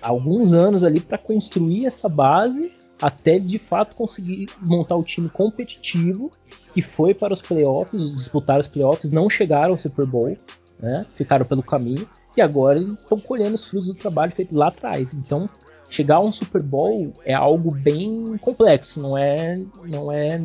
[0.00, 2.70] alguns anos ali para construir essa base
[3.02, 6.30] até de fato conseguir montar o time competitivo
[6.72, 10.36] que foi para os playoffs, disputar os playoffs, não chegaram ao Super Bowl,
[10.80, 11.04] né?
[11.14, 15.12] Ficaram pelo caminho e agora eles estão colhendo os frutos do trabalho feito lá atrás.
[15.14, 15.48] Então,
[15.88, 20.40] chegar a um Super Bowl é algo bem complexo, não é, não é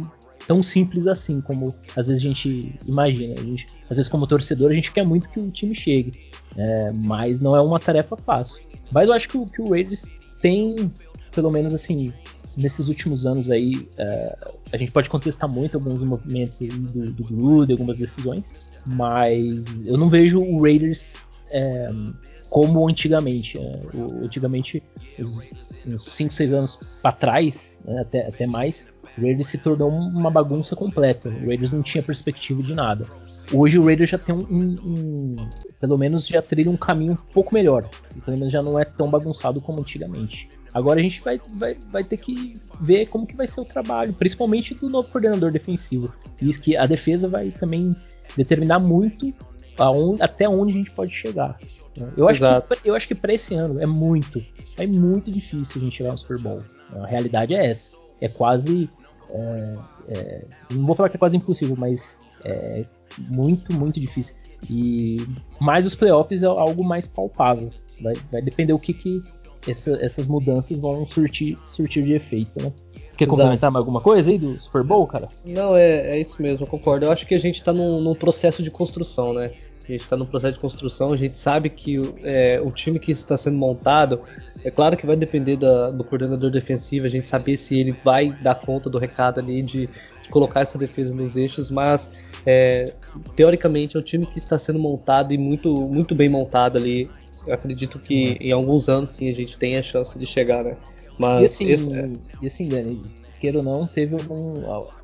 [0.49, 3.35] tão simples assim como às vezes a gente imagina.
[3.35, 6.19] A gente, às vezes, como torcedor, a gente quer muito que o time chegue,
[6.57, 8.63] é, mas não é uma tarefa fácil.
[8.91, 10.05] Mas eu acho que, que o Raiders
[10.41, 10.91] tem,
[11.31, 12.11] pelo menos assim,
[12.57, 14.35] nesses últimos anos aí, é,
[14.71, 20.41] a gente pode contestar muito alguns movimentos do, do algumas decisões, mas eu não vejo
[20.41, 21.89] o Raiders é,
[22.49, 23.59] como antigamente.
[23.59, 23.81] Né?
[23.93, 24.83] O, antigamente,
[25.19, 28.87] uns 5, 6 anos para trás, né, até, até mais,
[29.17, 31.29] o Raiders se tornou uma bagunça completa.
[31.29, 33.05] O Raiders não tinha perspectiva de nada.
[33.51, 37.33] Hoje o Raiders já tem um, um, um, pelo menos já trilha um caminho um
[37.33, 37.89] pouco melhor.
[38.23, 40.49] Pelo menos já não é tão bagunçado como antigamente.
[40.73, 44.13] Agora a gente vai, vai, vai ter que ver como que vai ser o trabalho,
[44.13, 46.13] principalmente do novo coordenador defensivo.
[46.39, 47.91] Isso que a defesa vai também
[48.37, 49.33] determinar muito
[49.79, 51.57] aonde, até onde a gente pode chegar.
[52.15, 54.43] Eu acho, que, eu acho que para esse ano é muito,
[54.77, 56.61] é muito difícil a gente chegar no Super Bowl.
[56.91, 57.97] A realidade é essa.
[58.21, 58.89] É quase
[59.31, 59.75] é,
[60.09, 62.85] é, não vou falar que é quase impossível, mas é
[63.17, 64.35] muito, muito difícil.
[64.69, 65.17] E
[65.59, 67.69] mais os playoffs é algo mais palpável.
[68.01, 69.21] Vai, vai depender o que, que
[69.67, 72.71] essa, essas mudanças vão surtir, surtir de efeito, né?
[73.17, 73.37] Quer Exato.
[73.37, 75.27] complementar mais alguma coisa aí do Super Bowl, cara?
[75.45, 77.05] Não, é, é isso mesmo, eu concordo.
[77.05, 79.51] Eu acho que a gente tá num, num processo de construção, né?
[79.89, 83.11] A gente está no processo de construção, a gente sabe que é, o time que
[83.11, 84.21] está sendo montado,
[84.63, 88.31] é claro que vai depender da, do coordenador defensivo, a gente saber se ele vai
[88.41, 92.93] dar conta do recado ali de, de colocar essa defesa nos eixos, mas é,
[93.35, 97.09] teoricamente é um time que está sendo montado e muito, muito bem montado ali.
[97.47, 100.77] Eu acredito que em alguns anos sim a gente tem a chance de chegar, né?
[101.17, 102.09] Mas e assim, esse, é...
[102.41, 103.01] e assim Dani,
[103.39, 104.15] queira ou não, teve.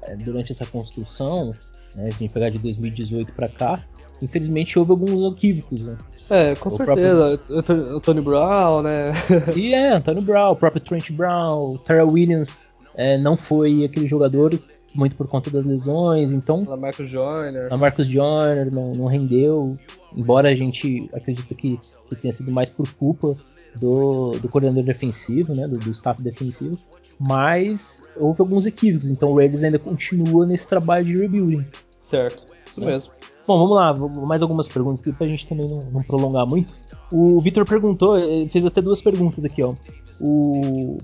[0.03, 1.53] É, durante essa construção,
[1.95, 3.83] né, a gente pegar de 2018 para cá,
[4.22, 5.97] infelizmente houve alguns equívocos, né?
[6.30, 7.39] É, com o certeza.
[7.47, 7.99] Próprio...
[8.01, 9.11] Tony Brown, né?
[9.55, 14.59] e é, Antônio Brown, o próprio Trent Brown, Terrell Williams é, não foi aquele jogador
[14.95, 16.66] muito por conta das lesões, então.
[16.72, 17.68] A Marcus Joyner.
[17.72, 19.78] A Marcus Joyner não, não rendeu,
[20.16, 23.36] embora a gente acredite que, que tenha sido mais por culpa
[23.76, 26.78] do, do coordenador defensivo, né, do, do staff defensivo,
[27.20, 31.66] mas houve alguns equívocos, então o Raiders ainda continua nesse trabalho de rebuilding.
[31.99, 32.86] Certo, isso é.
[32.86, 33.11] mesmo.
[33.47, 33.93] Bom, vamos lá,
[34.25, 36.73] mais algumas perguntas aqui pra gente também não, não prolongar muito.
[37.11, 39.73] O Victor perguntou, ele fez até duas perguntas aqui, ó.
[40.19, 40.97] O,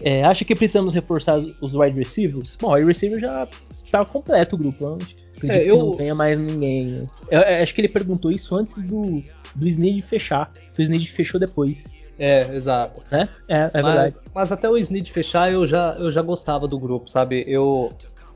[0.00, 2.56] é, acha que precisamos reforçar os wide receivers?
[2.60, 3.48] Bom, o wide receiver já
[3.90, 4.98] tá completo o grupo.
[5.36, 5.76] Acredito é, eu...
[5.76, 6.86] que não tenha mais ninguém.
[6.86, 7.06] Né?
[7.30, 9.22] Eu, eu, acho que ele perguntou isso antes do,
[9.54, 10.52] do Snead fechar.
[10.78, 11.98] O Snead fechou depois.
[12.18, 13.00] É, exato.
[13.10, 13.28] Né?
[13.48, 14.16] É, é mas, verdade.
[14.34, 17.42] Mas até o Snead fechar, eu já, eu já gostava do grupo, sabe?
[17.46, 17.90] Eu,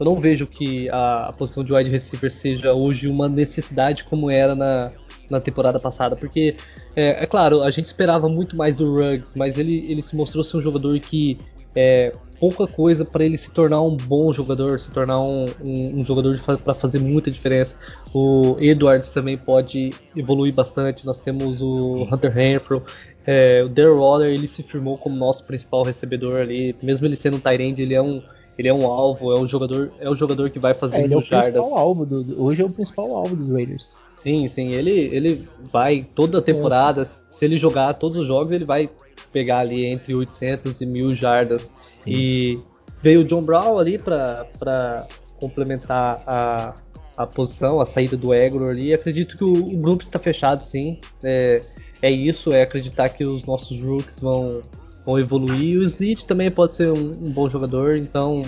[0.05, 4.31] eu não vejo que a, a, posição de wide receiver seja hoje uma necessidade como
[4.31, 4.93] era na,
[5.31, 6.55] na temporada passada, porque
[6.95, 10.45] é, é claro, a gente esperava muito mais do Ruggs, mas ele, ele se mostrou
[10.45, 11.39] ser um jogador que
[11.75, 16.05] é pouca coisa para ele se tornar um bom jogador, se tornar um, um, um
[16.05, 17.77] jogador para fazer muita diferença.
[18.15, 21.05] O Edwards também pode evoluir bastante.
[21.05, 22.81] Nós temos o Hunter Renfro,
[23.27, 27.39] é, o Darryl Waller ele se firmou como nosso principal recebedor ali, mesmo ele sendo
[27.39, 28.23] um tight ele é um
[28.59, 31.15] ele é um alvo, é um jogador, é um jogador que vai fazer é, ele
[31.15, 31.53] é o jardas.
[31.53, 33.89] Principal alvo do, hoje é o principal alvo dos Raiders.
[34.17, 37.25] Sim, sim, ele ele vai toda a temporada, Nossa.
[37.29, 38.89] se ele jogar todos os jogos, ele vai
[39.33, 41.75] pegar ali entre 800 e 1000 jardas.
[41.99, 42.11] Sim.
[42.11, 42.61] E
[43.03, 45.07] veio o John Brown ali para
[45.39, 46.75] complementar a,
[47.17, 48.95] a posição, a saída do Egor ali.
[48.95, 50.99] Acredito que o, o grupo está fechado, sim.
[51.23, 51.61] É,
[52.01, 54.63] é isso, é acreditar que os nossos rooks vão,
[55.05, 55.79] vão evoluir.
[55.79, 58.43] O Snitch também pode ser um, um bom jogador, então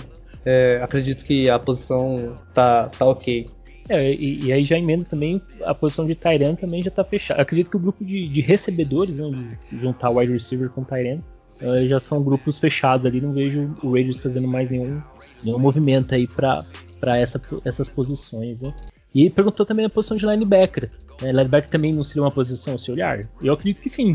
[0.45, 3.47] é, acredito que a posição tá, tá ok.
[3.89, 7.41] É, e, e, aí já emenda também a posição de Tyran também já tá fechada.
[7.41, 11.19] Acredito que o grupo de, de recebedores, né, de juntar wide receiver com Tyran,
[11.61, 13.21] uh, já são grupos fechados ali.
[13.21, 15.01] Não vejo o Raiders fazendo mais nenhum,
[15.43, 18.61] nenhum movimento aí para essa, essas posições.
[18.61, 18.73] Né?
[19.15, 20.91] E perguntou também a posição de linebacker.
[21.21, 21.31] Né?
[21.31, 23.21] Linebacker também não seria uma posição se olhar?
[23.41, 24.13] Eu acredito que sim.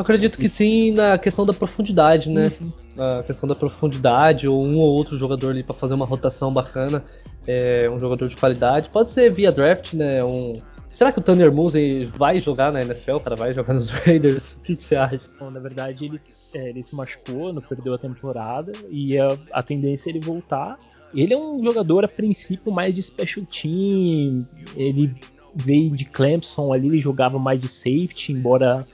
[0.00, 2.48] Eu acredito que sim na questão da profundidade, né?
[2.48, 2.72] Sim.
[2.96, 7.04] Na questão da profundidade, ou um ou outro jogador ali para fazer uma rotação bacana,
[7.46, 8.88] é, um jogador de qualidade.
[8.88, 10.24] Pode ser via draft, né?
[10.24, 10.54] Um...
[10.90, 13.36] Será que o Tanner Mosley vai jogar na NFL, cara?
[13.36, 14.54] Vai jogar nos Raiders?
[14.54, 15.20] O que, que você acha?
[15.38, 16.18] Bom, na verdade, ele,
[16.54, 20.78] é, ele se machucou, não perdeu a temporada, e a, a tendência é ele voltar.
[21.14, 24.46] Ele é um jogador, a princípio, mais de special team.
[24.74, 25.14] Ele
[25.54, 28.86] veio de Clemson ali, ele jogava mais de safety, embora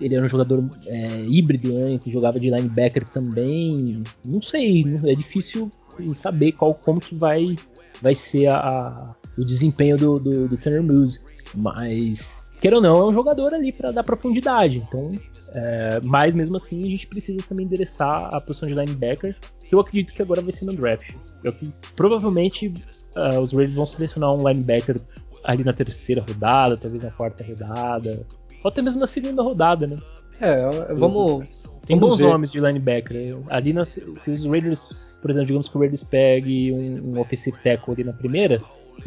[0.00, 4.02] ele, era um jogador é, híbrido, né, que jogava de linebacker também.
[4.24, 5.70] Não sei, é difícil
[6.14, 7.56] saber qual, como que vai,
[8.00, 11.20] vai ser a, a o desempenho do, do, do Turner Muse.
[11.54, 14.76] Mas, queira ou não, é um jogador ali para dar profundidade.
[14.76, 15.12] Então,
[15.54, 19.36] é, mas mesmo assim, a gente precisa também endereçar a posição de linebacker,
[19.68, 21.12] que eu acredito que agora vai ser no draft.
[21.42, 21.54] Eu,
[21.96, 22.72] provavelmente
[23.16, 25.00] uh, os Raiders vão selecionar um linebacker
[25.42, 28.26] ali na terceira rodada, talvez na quarta rodada,
[28.62, 29.96] ou até mesmo na segunda rodada, né?
[30.40, 31.48] É, vamos.
[31.86, 32.30] Tem vamos bons ver.
[32.30, 33.38] nomes de linebacker.
[33.48, 37.58] Ali, na, se os Raiders, por exemplo, digamos que o Raiders pegue um, um offensive
[37.58, 38.62] tackle ali na primeira,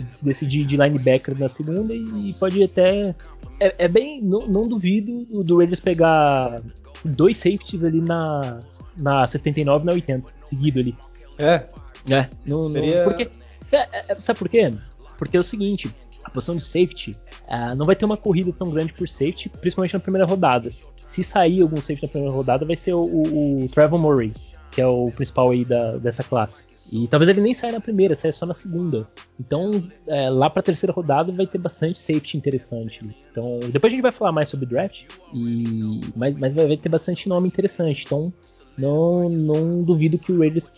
[0.06, 3.16] se decidir de linebacker na segunda, e, e pode até.
[3.60, 4.22] É, é bem.
[4.22, 6.62] Não, não, duvido do Raiders pegar
[7.06, 8.60] dois safeties ali na,
[8.98, 10.96] na 79 e na 80, seguido ali.
[11.38, 11.66] É.
[12.10, 12.98] É, não, Seria...
[12.98, 13.30] não, porque,
[13.72, 14.74] é, é, sabe por quê?
[15.18, 15.94] Porque é o seguinte,
[16.24, 17.16] a posição de safety
[17.48, 20.72] uh, não vai ter uma corrida tão grande por safety, principalmente na primeira rodada.
[20.98, 24.34] Se sair algum safety na primeira rodada, vai ser o, o, o Trevor Murray,
[24.72, 26.68] que é o principal aí da, dessa classe.
[26.92, 29.08] E talvez ele nem saia na primeira, saia só na segunda.
[29.40, 29.72] Então,
[30.08, 33.02] é, lá para a terceira rodada vai ter bastante safety interessante.
[33.32, 37.30] Então, depois a gente vai falar mais sobre draft, e, mas, mas vai ter bastante
[37.30, 38.04] nome interessante.
[38.06, 38.34] Então,
[38.78, 40.70] não, não duvido que o Raiders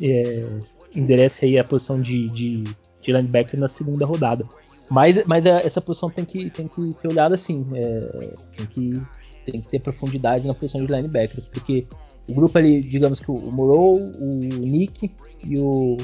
[0.00, 0.46] é,
[0.94, 2.64] enderece aí a posição de, de,
[3.00, 4.44] de, linebacker na segunda rodada.
[4.90, 8.00] Mas, mas essa posição tem que, tem que ser olhada assim, é,
[8.56, 9.02] tem, que,
[9.46, 11.86] tem que ter profundidade na posição de linebacker, porque
[12.28, 15.10] o grupo ali, digamos que o Morrow, o Nick
[15.44, 15.96] e o,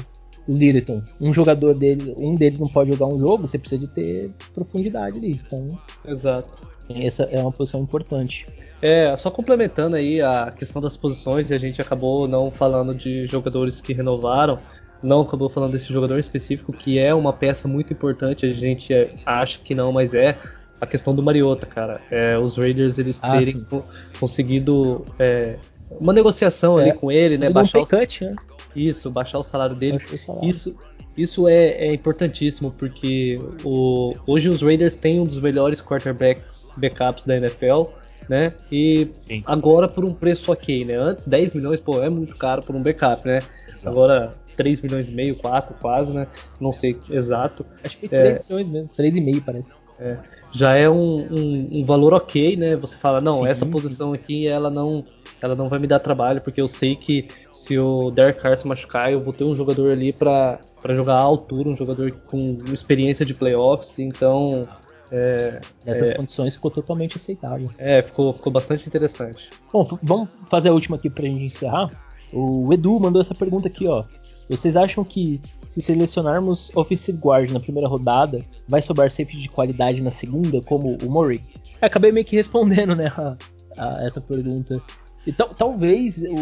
[0.47, 3.89] o Littleton, um jogador dele, um deles não pode jogar um jogo, você precisa de
[3.89, 5.41] ter profundidade ali.
[5.45, 5.67] Então,
[6.07, 6.67] Exato.
[6.89, 8.47] essa é uma posição importante.
[8.81, 13.25] É, só complementando aí a questão das posições, e a gente acabou não falando de
[13.25, 14.57] jogadores que renovaram,
[15.03, 18.93] não acabou falando desse jogador específico, que é uma peça muito importante, a gente
[19.25, 20.37] acha que não, mas é
[20.79, 22.01] a questão do Mariota, cara.
[22.11, 23.83] É, os Raiders eles Ah, terem co-
[24.19, 25.55] conseguido é,
[25.99, 27.45] uma negociação ali É, com ele, né?
[27.47, 28.35] Deu um Baixar o, cut, né?
[28.75, 29.99] isso, baixar o salário dele.
[30.11, 30.47] O salário.
[30.47, 30.75] Isso,
[31.17, 37.25] isso é, é importantíssimo porque o- hoje os Raiders têm um dos melhores quarterbacks backups
[37.25, 37.85] da NFL,
[38.29, 38.53] né?
[38.71, 39.41] E Sim.
[39.47, 40.95] agora por um preço ok, né?
[40.95, 43.39] Antes 10 milhões, pô, é muito caro por um backup, né?
[43.83, 46.27] Agora 3 milhões e meio, 4 quase, né?
[46.59, 47.65] Não sei exato.
[47.83, 48.33] Acho que É.
[48.33, 49.73] 3 milhões mesmo, 3,5 parece.
[49.99, 50.17] É,
[50.53, 52.75] já é um, um- um valor ok, né?
[52.75, 53.71] Você fala, não, Sim, essa sim.
[53.71, 55.03] posição aqui ela não,
[55.41, 58.67] ela não vai me dar trabalho, porque eu sei que se o Derek Carr se
[58.67, 62.63] machucar, eu vou ter um jogador ali pra pra jogar à altura, um jogador com
[62.71, 64.67] experiência de playoffs, então
[65.11, 67.67] é, Nessas condições ficou totalmente aceitável.
[67.79, 69.49] é, ficou, ficou bastante interessante.
[69.73, 71.89] Bom, vamos fazer a última aqui pra gente encerrar.
[72.31, 74.03] O Edu mandou essa pergunta aqui, ó.
[74.49, 80.01] Vocês acham que se selecionarmos offensive guard na primeira rodada, vai sobrar safety de qualidade
[80.01, 81.41] na segunda, como o Murray?
[81.81, 83.37] Eu acabei meio que respondendo, né, a,
[83.77, 84.81] a essa pergunta.
[85.25, 86.35] E tal- talvez o,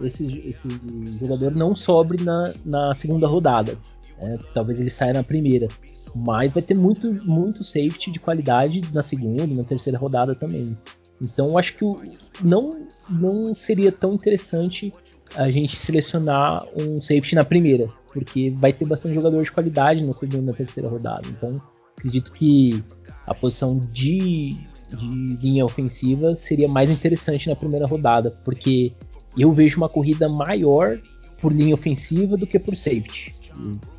[0.00, 0.68] o- esse, esse
[1.18, 3.78] jogador não sobre na, na segunda rodada.
[4.20, 4.36] né?
[4.52, 5.68] Talvez ele saia na primeira.
[6.14, 10.76] Mas vai ter muito, muito safety de qualidade na segunda na terceira rodada também.
[11.22, 11.84] Então eu acho que
[12.44, 12.70] não,
[13.08, 14.92] não seria tão interessante
[15.36, 20.12] a gente selecionar um safety na primeira, porque vai ter bastante jogador de qualidade na
[20.12, 21.26] segunda e na terceira rodada.
[21.28, 21.60] Então
[21.96, 22.82] acredito que
[23.26, 24.56] a posição de,
[24.90, 28.92] de linha ofensiva seria mais interessante na primeira rodada, porque
[29.38, 30.98] eu vejo uma corrida maior
[31.40, 33.34] por linha ofensiva do que por safety.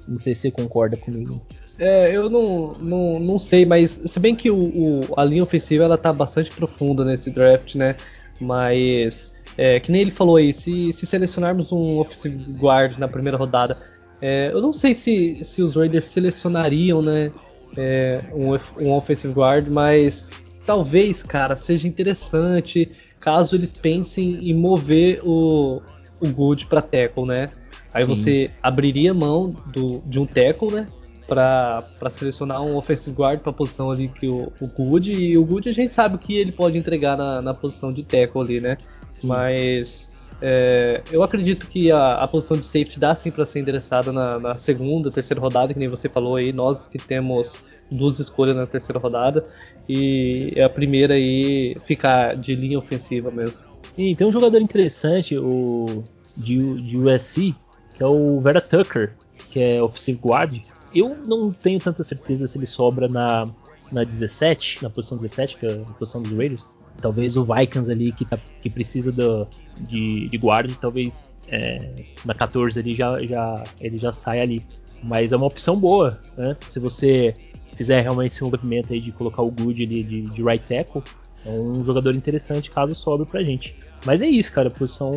[0.08, 1.42] Não sei se você concorda comigo.
[1.80, 5.84] É, eu não, não, não sei, mas se bem que o, o- a linha ofensiva
[5.84, 7.96] ela tá bastante profunda nesse draft, né?
[8.40, 13.38] Mas é, que nem ele falou aí, se, se selecionarmos um offensive guard na primeira
[13.38, 13.78] rodada,
[14.22, 17.32] é, eu não sei se, se os Raiders selecionariam, né?
[17.78, 18.52] é, um,
[18.82, 20.30] um offensive guard, mas
[20.66, 22.90] talvez, cara, seja interessante
[23.20, 25.82] caso eles pensem em mover o,
[26.20, 27.50] o Good para tackle, né?
[27.94, 28.16] Aí Sim.
[28.16, 30.88] você abriria mão do, de um tackle, né?
[31.26, 31.82] Pra
[32.12, 35.14] selecionar um offensive guard pra posição ali que o, o Good.
[35.14, 38.04] E o Good a gente sabe o que ele pode entregar na, na posição de
[38.04, 38.78] tackle ali, né?
[39.24, 40.12] Mas
[40.42, 44.40] é, eu acredito que a, a posição de safety dá sim pra ser endereçada na,
[44.40, 46.52] na segunda, terceira rodada, que nem você falou aí.
[46.52, 47.60] Nós que temos
[47.90, 49.44] duas escolhas na terceira rodada.
[49.88, 53.66] E a primeira aí ficar de linha ofensiva mesmo.
[53.98, 56.04] E tem um jogador interessante, o
[56.36, 57.54] de, de USC,
[57.96, 59.16] que é o Vera Tucker,
[59.52, 60.62] que é offensive guard.
[60.94, 63.46] Eu não tenho tanta certeza se ele sobra na,
[63.92, 66.78] na 17, na posição 17, que é a posição dos Raiders.
[67.02, 69.48] Talvez o Vikings ali, que, tá, que precisa do,
[69.82, 74.66] de, de guard, talvez é, na 14 ali já, já, ele já sai ali.
[75.02, 76.56] Mas é uma opção boa, né?
[76.70, 77.36] Se você
[77.76, 81.04] fizer realmente esse movimento aí de colocar o Good ali de, de right tackle,
[81.46, 83.76] é um jogador interessante caso sobre pra gente.
[84.06, 84.70] Mas é isso, cara.
[84.70, 85.12] A posição,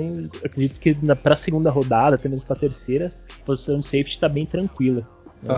[0.45, 4.29] acredito que na, pra segunda rodada, até mesmo pra terceira, a posição de safety tá
[4.29, 5.07] bem tranquila.
[5.43, 5.55] né?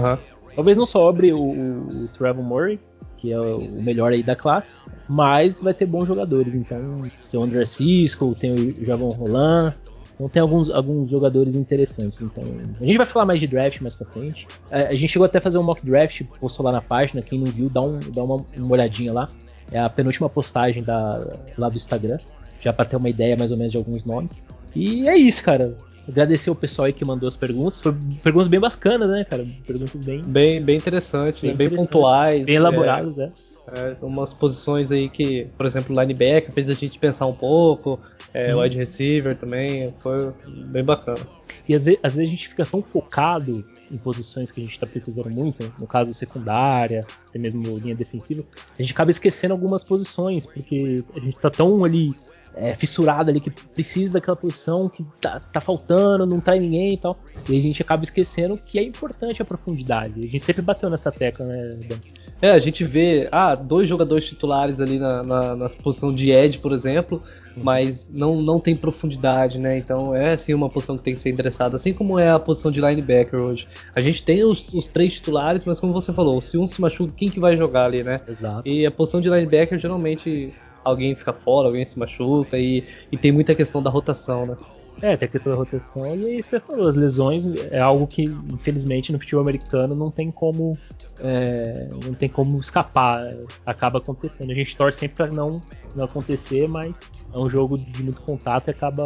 [0.54, 2.80] Talvez não sobre o, o, o Trevor Murray,
[3.18, 6.54] que é o melhor aí da classe, mas vai ter bons jogadores.
[6.54, 9.74] Então, tem o André Cisco, tem o Javon Roland,
[10.14, 12.20] então tem alguns, alguns jogadores interessantes.
[12.20, 12.42] Então,
[12.80, 14.48] a gente vai falar mais de draft mais pra frente.
[14.70, 17.22] É, A gente chegou até a fazer um mock draft, postou lá na página.
[17.22, 19.28] Quem não viu, dá, um, dá uma, uma olhadinha lá.
[19.70, 22.18] É a penúltima postagem da, lá do Instagram,
[22.60, 24.48] já pra ter uma ideia mais ou menos de alguns nomes.
[24.74, 25.76] E é isso, cara.
[26.08, 27.80] Agradecer o pessoal aí que mandou as perguntas.
[27.80, 29.46] Foi perguntas bem bacanas, né, cara?
[29.66, 31.56] Perguntas bem, Bem, bem interessante, Bem né?
[31.56, 32.46] bem pontuais.
[32.46, 33.30] bem é, elaboradas, né?
[33.70, 38.00] É, umas posições aí que, por exemplo, linebacker fez a gente pensar um pouco,
[38.32, 41.20] é, wide receiver também, foi bem bacana.
[41.68, 44.72] E às vezes, às vezes a gente fica tão focado em posições que a gente
[44.72, 48.42] está precisando muito, no caso secundária, até mesmo linha defensiva,
[48.78, 52.14] a gente acaba esquecendo algumas posições, porque a gente tá tão ali
[52.60, 56.94] é, fissurado ali que precisa daquela posição que tá, tá faltando, não tá em ninguém
[56.94, 57.18] e tal.
[57.48, 60.20] E a gente acaba esquecendo que é importante a profundidade.
[60.20, 61.96] A gente sempre bateu nessa tecla, né, Dan?
[62.40, 66.58] É, a gente vê, ah, dois jogadores titulares ali na, na, na posição de edge,
[66.58, 67.20] por exemplo,
[67.56, 69.76] mas não, não tem profundidade, né?
[69.76, 72.70] Então é sim uma posição que tem que ser endereçada, assim como é a posição
[72.70, 73.66] de linebacker hoje.
[73.92, 77.12] A gente tem os, os três titulares, mas como você falou, se um se machuca,
[77.16, 78.20] quem que vai jogar ali, né?
[78.28, 78.62] Exato.
[78.68, 80.54] E a posição de linebacker geralmente
[80.84, 84.56] alguém fica fora, alguém se machuca e, e tem muita questão da rotação, né?
[85.00, 88.24] É, tem a questão da rotação e aí você falou, as lesões é algo que,
[88.24, 90.76] infelizmente, no futebol americano não tem como.
[91.20, 93.22] É, não tem como escapar.
[93.64, 94.50] Acaba acontecendo.
[94.50, 95.62] A gente torce sempre para não,
[95.94, 99.04] não acontecer, mas é um jogo de muito contato e acaba,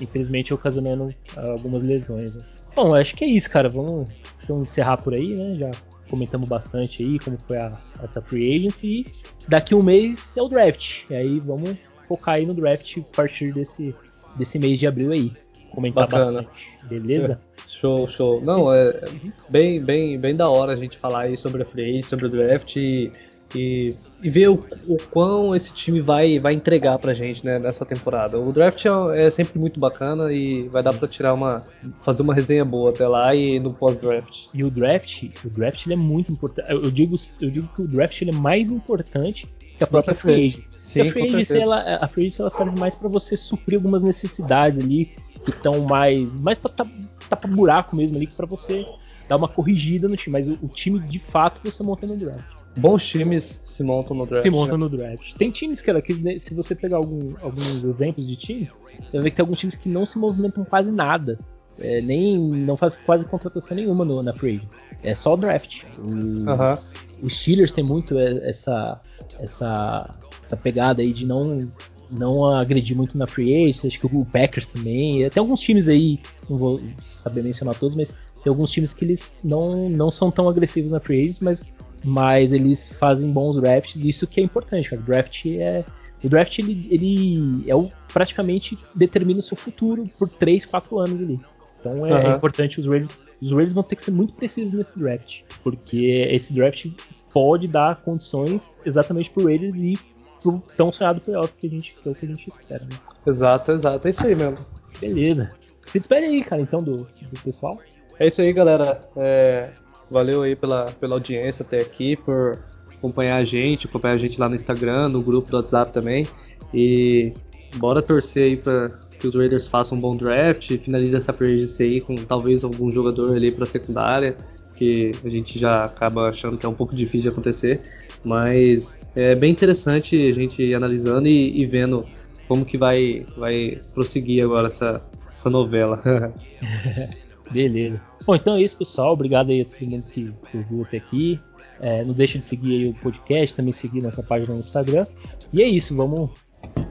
[0.00, 2.34] infelizmente, ocasionando algumas lesões.
[2.34, 2.42] Né?
[2.74, 3.68] Bom, acho que é isso, cara.
[3.68, 4.08] Vamos
[4.42, 5.54] então, encerrar por aí, né?
[5.54, 5.70] Já
[6.08, 9.06] comentamos bastante aí como foi a, essa free agency.
[9.44, 11.04] E daqui um mês é o draft.
[11.10, 11.76] E aí vamos
[12.06, 13.94] focar aí no draft a partir desse
[14.36, 15.32] desse mês de abril aí.
[15.70, 16.42] Comentar Bacana.
[16.42, 16.70] bastante.
[16.84, 17.40] Beleza?
[17.68, 18.40] Show, show.
[18.40, 19.02] Não, é
[19.48, 22.76] bem, bem, bem da hora a gente falar aí sobre a free sobre o draft
[22.76, 23.10] e,
[23.54, 24.54] e, e ver o,
[24.86, 28.38] o, quão esse time vai, vai entregar pra gente né, nessa temporada.
[28.38, 30.90] O draft é, é sempre muito bacana e vai Sim.
[30.90, 31.62] dar pra tirar uma.
[32.00, 34.46] fazer uma resenha boa até lá e no pós-draft.
[34.52, 36.70] E o draft, o draft ele é muito importante.
[36.70, 40.52] Eu digo, eu digo que o draft ele é mais importante que a própria free.
[40.78, 44.02] Sim, a free agency, ela, a free agency ela serve mais para você suprir algumas
[44.02, 45.10] necessidades ali
[45.44, 48.86] que estão mais mais para tapar buraco mesmo ali para você
[49.28, 52.44] dar uma corrigida no time, mas o, o, time de fato você monta no draft.
[52.76, 54.42] Bons times se montam no draft.
[54.42, 54.84] Se montam né?
[54.84, 55.34] no draft.
[55.34, 59.30] Tem times que, que se você pegar algum, alguns exemplos de times, você vai ver
[59.30, 61.38] que tem alguns times que não se movimentam quase nada.
[61.78, 64.62] É, nem não faz quase contratação nenhuma no, na free.
[65.02, 65.84] É só o draft.
[65.98, 66.78] O, uhum.
[67.22, 69.00] Os Steelers tem muito essa
[69.38, 70.10] essa
[70.44, 71.68] essa pegada aí de não
[72.10, 76.20] não agredir muito na free agency, acho que o Packers também, tem alguns times aí,
[76.48, 80.48] não vou saber mencionar todos, mas tem alguns times que eles não, não são tão
[80.48, 81.64] agressivos na free agency, mas,
[82.04, 85.02] mas eles fazem bons drafts, e isso que é importante, cara.
[85.02, 85.84] O draft é
[86.24, 91.20] o draft ele, ele é o praticamente determina o seu futuro por 3, 4 anos
[91.20, 91.38] ali.
[91.78, 92.32] Então é, uhum.
[92.32, 96.26] é importante os Ravens, os Ravens vão ter que ser muito precisos nesse draft, porque
[96.30, 96.86] esse draft
[97.32, 99.98] pode dar condições exatamente pro Raiders e
[100.42, 102.82] pro tão sonhado playoff que a gente, que é o que a gente espera.
[102.82, 102.98] Né?
[103.26, 104.06] Exato, exato.
[104.06, 104.56] É isso aí mesmo.
[105.00, 105.50] Beleza.
[105.80, 107.78] Se despede aí, cara, então, do, do pessoal.
[108.18, 109.00] É isso aí, galera.
[109.16, 109.70] É,
[110.10, 112.58] valeu aí pela, pela audiência até aqui, por
[112.96, 116.26] acompanhar a gente, acompanhar a gente lá no Instagram, no grupo do WhatsApp também.
[116.72, 117.32] E
[117.76, 122.00] bora torcer aí pra que os Raiders façam um bom draft, finalize essa free aí
[122.00, 124.36] com talvez algum jogador ali pra secundária,
[124.74, 127.80] que a gente já acaba achando que é um pouco difícil de acontecer.
[128.24, 132.04] Mas é bem interessante a gente analisando e, e vendo
[132.48, 135.02] como que vai, vai prosseguir agora essa,
[135.32, 136.02] essa novela.
[137.50, 138.00] Beleza.
[138.26, 139.12] Bom, então é isso, pessoal.
[139.12, 141.40] Obrigado aí a todo mundo que ouviu até aqui.
[141.80, 145.06] É, não deixe de seguir aí o podcast, também seguir nossa página no Instagram.
[145.52, 146.30] E é isso, vamos.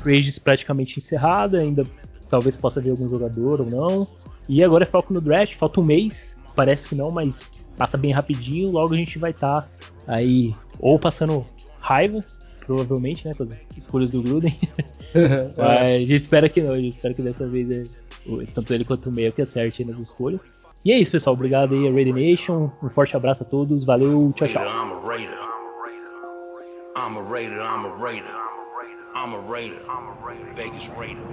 [0.06, 1.86] Rages praticamente encerrada, ainda
[2.30, 4.08] talvez possa ver algum jogador ou não.
[4.48, 8.12] E agora é foco no draft, falta um mês, parece que não, mas passa bem
[8.12, 8.70] rapidinho.
[8.70, 9.70] Logo a gente vai estar tá
[10.08, 11.46] aí ou passando
[11.80, 12.24] raiva,
[12.66, 14.56] provavelmente, né, com as escolhas do Gruden.
[15.58, 18.05] mas a gente espera que não, a gente espera que dessa vez é,
[18.54, 20.54] tanto ele quanto o meio que acerte nas escolhas.
[20.84, 21.34] E é isso, pessoal.
[21.34, 22.70] Obrigado aí a Raider Nation.
[22.82, 23.84] Um forte abraço a todos.
[23.84, 24.64] Valeu, tchau, tchau.
[26.98, 28.46] I'm a Raider, I'm a Raider.
[29.16, 29.82] I'm a Raider.
[30.56, 31.24] Vegas Raider.